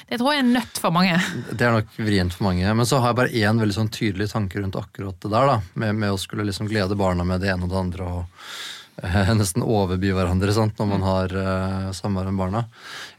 Det 0.09 0.17
tror 0.17 0.33
jeg 0.33 0.41
er 0.41 0.47
nødt 0.47 0.79
for 0.81 0.89
mange. 0.89 1.19
Det 1.53 1.65
er 1.65 1.75
nok 1.75 1.97
vrient 1.99 2.33
for 2.33 2.47
mange. 2.47 2.65
Men 2.73 2.87
så 2.87 2.97
har 2.97 3.11
jeg 3.11 3.17
bare 3.19 3.41
én 3.43 3.59
veldig 3.61 3.75
sånn 3.75 3.91
tydelig 3.93 4.31
tanke 4.31 4.57
rundt 4.57 4.79
akkurat 4.79 5.19
det 5.21 5.29
der. 5.29 5.45
da, 5.45 5.59
Med, 5.73 5.99
med 6.01 6.15
å 6.15 6.17
skulle 6.17 6.47
liksom 6.47 6.65
glede 6.65 6.97
barna 6.97 7.21
med 7.27 7.43
det 7.43 7.51
ene 7.51 7.67
og 7.67 7.69
det 7.69 7.77
andre 7.77 8.07
og 8.07 9.03
eh, 9.03 9.29
nesten 9.41 9.61
overby 9.61 10.09
hverandre 10.15 10.55
sant, 10.55 10.79
når 10.81 10.89
man 10.95 11.05
har 11.05 11.35
eh, 11.43 11.91
samvær 11.93 12.31
med 12.31 12.41
barna. 12.41 12.63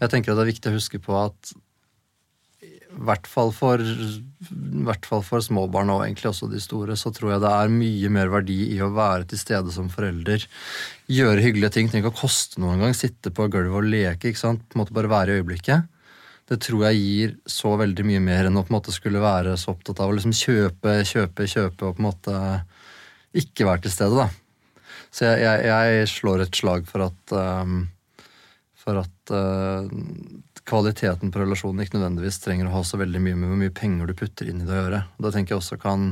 Jeg 0.00 0.10
tenker 0.10 0.32
at 0.32 0.40
det 0.40 0.48
er 0.48 0.50
viktig 0.50 0.72
å 0.72 0.78
huske 0.80 0.98
på 1.04 1.14
at 1.20 1.54
hvert 3.06 3.28
fall 3.30 3.52
for, 3.54 3.80
hvert 4.86 5.06
fall 5.08 5.22
for 5.24 5.44
småbarn 5.44 5.92
og 5.94 6.02
egentlig 6.04 6.30
også 6.30 6.48
de 6.50 6.60
store, 6.62 6.96
så 6.98 7.12
tror 7.14 7.34
jeg 7.34 7.42
det 7.44 7.52
er 7.52 7.72
mye 7.72 8.10
mer 8.12 8.32
verdi 8.32 8.58
i 8.74 8.80
å 8.84 8.90
være 8.94 9.28
til 9.30 9.40
stede 9.40 9.72
som 9.74 9.88
forelder. 9.92 10.44
Gjøre 11.10 11.44
hyggelige 11.44 11.74
ting. 11.76 11.88
Trenger 11.90 12.08
ikke 12.08 12.16
å 12.18 12.20
koste 12.22 12.60
noe 12.62 12.74
engang. 12.76 12.96
Sitte 12.96 13.32
på 13.34 13.48
gulvet 13.52 13.78
og 13.80 13.88
leke. 13.88 14.30
ikke 14.30 14.42
sant? 14.42 14.66
På 14.68 14.78
en 14.78 14.84
måte 14.84 14.96
Bare 14.96 15.12
være 15.12 15.36
i 15.36 15.40
øyeblikket. 15.40 15.88
Det 16.50 16.58
tror 16.64 16.88
jeg 16.88 16.98
gir 16.98 17.34
så 17.46 17.76
veldig 17.78 18.04
mye 18.08 18.20
mer 18.24 18.48
enn 18.48 18.58
å 18.58 18.64
på 18.66 18.72
en 18.72 18.80
måte 18.80 18.94
skulle 18.94 19.22
være 19.22 19.54
så 19.60 19.70
opptatt 19.76 20.02
av 20.02 20.10
å 20.10 20.16
liksom 20.16 20.34
kjøpe, 20.34 20.96
kjøpe, 21.06 21.46
kjøpe 21.46 21.86
og 21.86 21.94
på 21.94 22.02
en 22.02 22.08
måte 22.08 22.36
ikke 23.38 23.68
være 23.68 23.86
til 23.86 23.94
stede. 23.94 24.18
da. 24.18 24.28
Så 25.14 25.28
jeg, 25.28 25.44
jeg, 25.46 25.62
jeg 25.70 26.10
slår 26.10 26.44
et 26.44 26.58
slag 26.58 26.90
for 26.90 27.06
at 27.06 27.34
um, 27.38 27.84
for 28.80 29.00
at 29.02 29.32
uh, 29.34 29.86
kvaliteten 30.70 31.32
på 31.32 31.42
relasjonen 31.42 31.84
ikke 31.84 31.98
nødvendigvis 31.98 32.40
trenger 32.44 32.70
å 32.70 32.76
ha 32.78 32.82
så 32.86 33.00
veldig 33.00 33.22
mye 33.24 33.38
med 33.38 33.50
hvor 33.50 33.60
mye 33.60 33.74
penger 33.74 34.10
du 34.10 34.16
putter 34.18 34.50
inn 34.50 34.62
i 34.62 34.68
det 34.68 34.76
å 34.76 34.84
gjøre. 34.84 35.02
Og 35.16 35.26
det 35.26 35.32
tenker 35.36 35.54
jeg 35.54 35.62
også 35.64 35.78
kan 35.82 36.06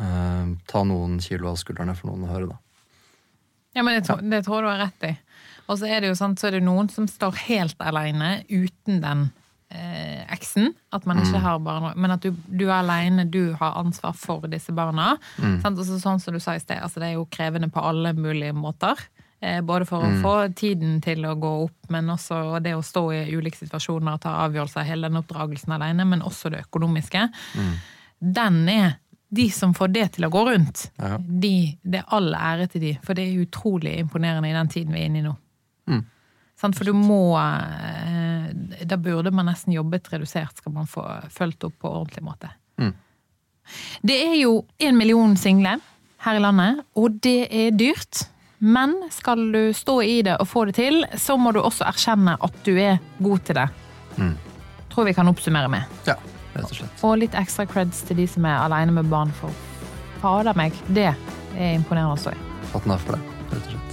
uh, 0.00 0.44
ta 0.68 0.84
noen 0.86 1.18
kilo 1.24 1.50
av 1.52 1.60
skuldrene 1.60 1.96
for 1.98 2.12
noen 2.12 2.26
å 2.28 2.32
høre. 2.34 2.50
da. 2.52 2.60
Ja, 3.76 3.84
men 3.84 3.98
det, 3.98 4.20
det 4.32 4.44
tror 4.46 4.64
du 4.64 4.70
har 4.70 4.80
rett 4.86 5.08
i. 5.08 5.16
Og 5.66 5.80
så 5.80 5.88
er 5.90 6.00
det 6.00 6.12
jo 6.12 6.18
sånn, 6.18 6.36
så 6.38 6.48
er 6.48 6.56
det 6.56 6.64
noen 6.64 6.88
som 6.92 7.08
står 7.10 7.42
helt 7.48 7.82
alene 7.82 8.38
uten 8.48 9.02
den 9.02 9.26
eh, 9.68 10.22
eksen. 10.32 10.70
At 10.94 11.08
man 11.08 11.20
ikke 11.20 11.42
har 11.42 11.58
barn, 11.64 11.90
men 11.98 12.14
at 12.14 12.24
du, 12.24 12.30
du 12.46 12.68
er 12.68 12.78
alene, 12.78 13.26
du 13.28 13.56
har 13.58 13.76
ansvar 13.80 14.14
for 14.16 14.46
disse 14.52 14.72
barna. 14.76 15.16
Sant? 15.64 15.82
så, 15.82 15.98
sånn 16.00 16.22
som 16.22 16.36
du 16.36 16.40
sa 16.42 16.54
i 16.56 16.62
sted, 16.62 16.78
altså, 16.78 17.02
det 17.02 17.10
er 17.10 17.18
jo 17.18 17.26
krevende 17.32 17.68
på 17.72 17.82
alle 17.82 18.14
mulige 18.16 18.54
måter. 18.56 19.00
Eh, 19.46 19.60
både 19.62 19.86
for 19.86 20.02
å 20.02 20.08
få 20.24 20.34
tiden 20.58 20.96
til 21.04 21.22
å 21.28 21.36
gå 21.38 21.50
opp, 21.66 21.90
men 21.94 22.08
også 22.10 22.58
det 22.64 22.72
å 22.74 22.82
stå 22.84 23.02
i 23.14 23.20
ulike 23.36 23.60
situasjoner 23.60 24.16
og 24.16 24.22
ta 24.24 24.32
avgjørelser, 24.46 24.86
hele 24.88 25.06
den 25.10 25.20
oppdragelsen 25.20 25.76
alene, 25.76 26.06
men 26.08 26.24
også 26.26 26.50
det 26.50 26.64
økonomiske. 26.64 27.28
Den 28.18 28.58
er 28.72 28.96
de 29.36 29.46
som 29.54 29.74
får 29.76 29.92
det 29.94 30.06
til 30.16 30.26
å 30.26 30.32
gå 30.32 30.42
rundt, 30.48 30.88
Ja. 30.98 31.16
de, 31.18 31.78
det 31.82 32.00
er 32.00 32.12
all 32.16 32.34
ære 32.34 32.68
til 32.72 32.80
de, 32.80 32.92
for 33.02 33.14
det 33.14 33.26
er 33.26 33.42
utrolig 33.44 33.96
imponerende 34.00 34.50
i 34.50 34.54
den 34.56 34.68
tiden 34.72 34.94
vi 34.94 35.00
er 35.02 35.10
inne 35.10 35.18
i 35.22 35.26
nå. 35.26 35.34
Mm. 35.90 36.04
Sant? 36.56 36.74
For 36.78 36.88
du 36.88 36.94
må 36.96 37.36
eh, 37.38 38.50
Da 38.88 38.96
burde 38.96 39.30
man 39.30 39.46
nesten 39.46 39.74
jobbet 39.74 40.08
redusert, 40.10 40.56
skal 40.58 40.72
man 40.72 40.86
få 40.90 41.04
fulgt 41.30 41.66
opp 41.68 41.74
på 41.82 41.90
ordentlig 42.00 42.24
måte. 42.24 42.50
Mm. 42.80 42.94
Det 44.02 44.16
er 44.24 44.34
jo 44.40 44.64
en 44.78 44.96
million 44.98 45.36
single 45.36 45.76
her 46.24 46.38
i 46.38 46.42
landet, 46.42 46.80
og 46.96 47.20
det 47.22 47.46
er 47.50 47.70
dyrt. 47.76 48.26
Men 48.58 48.96
skal 49.12 49.52
du 49.52 49.72
stå 49.76 50.02
i 50.02 50.22
det 50.24 50.36
og 50.40 50.48
få 50.48 50.64
det 50.68 50.76
til, 50.78 51.02
så 51.20 51.36
må 51.36 51.52
du 51.52 51.60
også 51.60 51.84
erkjenne 51.88 52.36
at 52.40 52.60
du 52.64 52.72
er 52.80 52.98
god 53.22 53.44
til 53.44 53.58
det. 53.60 53.66
Mm. 54.16 54.34
Tror 54.92 55.08
vi 55.08 55.14
kan 55.16 55.28
oppsummere 55.28 55.68
med. 55.68 55.98
Ja, 56.08 56.16
rett 56.54 56.70
og 56.70 56.76
slett. 56.78 57.04
Og 57.04 57.18
litt 57.20 57.36
ekstra 57.36 57.66
creds 57.68 58.00
til 58.08 58.22
de 58.22 58.28
som 58.30 58.48
er 58.48 58.62
alene 58.64 58.96
med 58.96 59.10
barn, 59.12 59.32
for 59.36 59.52
fader 60.22 60.56
meg, 60.56 60.76
det 60.88 61.10
er 61.12 61.74
imponerende 61.74 62.16
også. 62.16 62.32
Hatten 62.72 62.96
av 62.96 63.04
for 63.04 63.18
det, 63.18 63.36
rett 63.52 63.60
og 63.60 63.74
slett. 63.74 63.85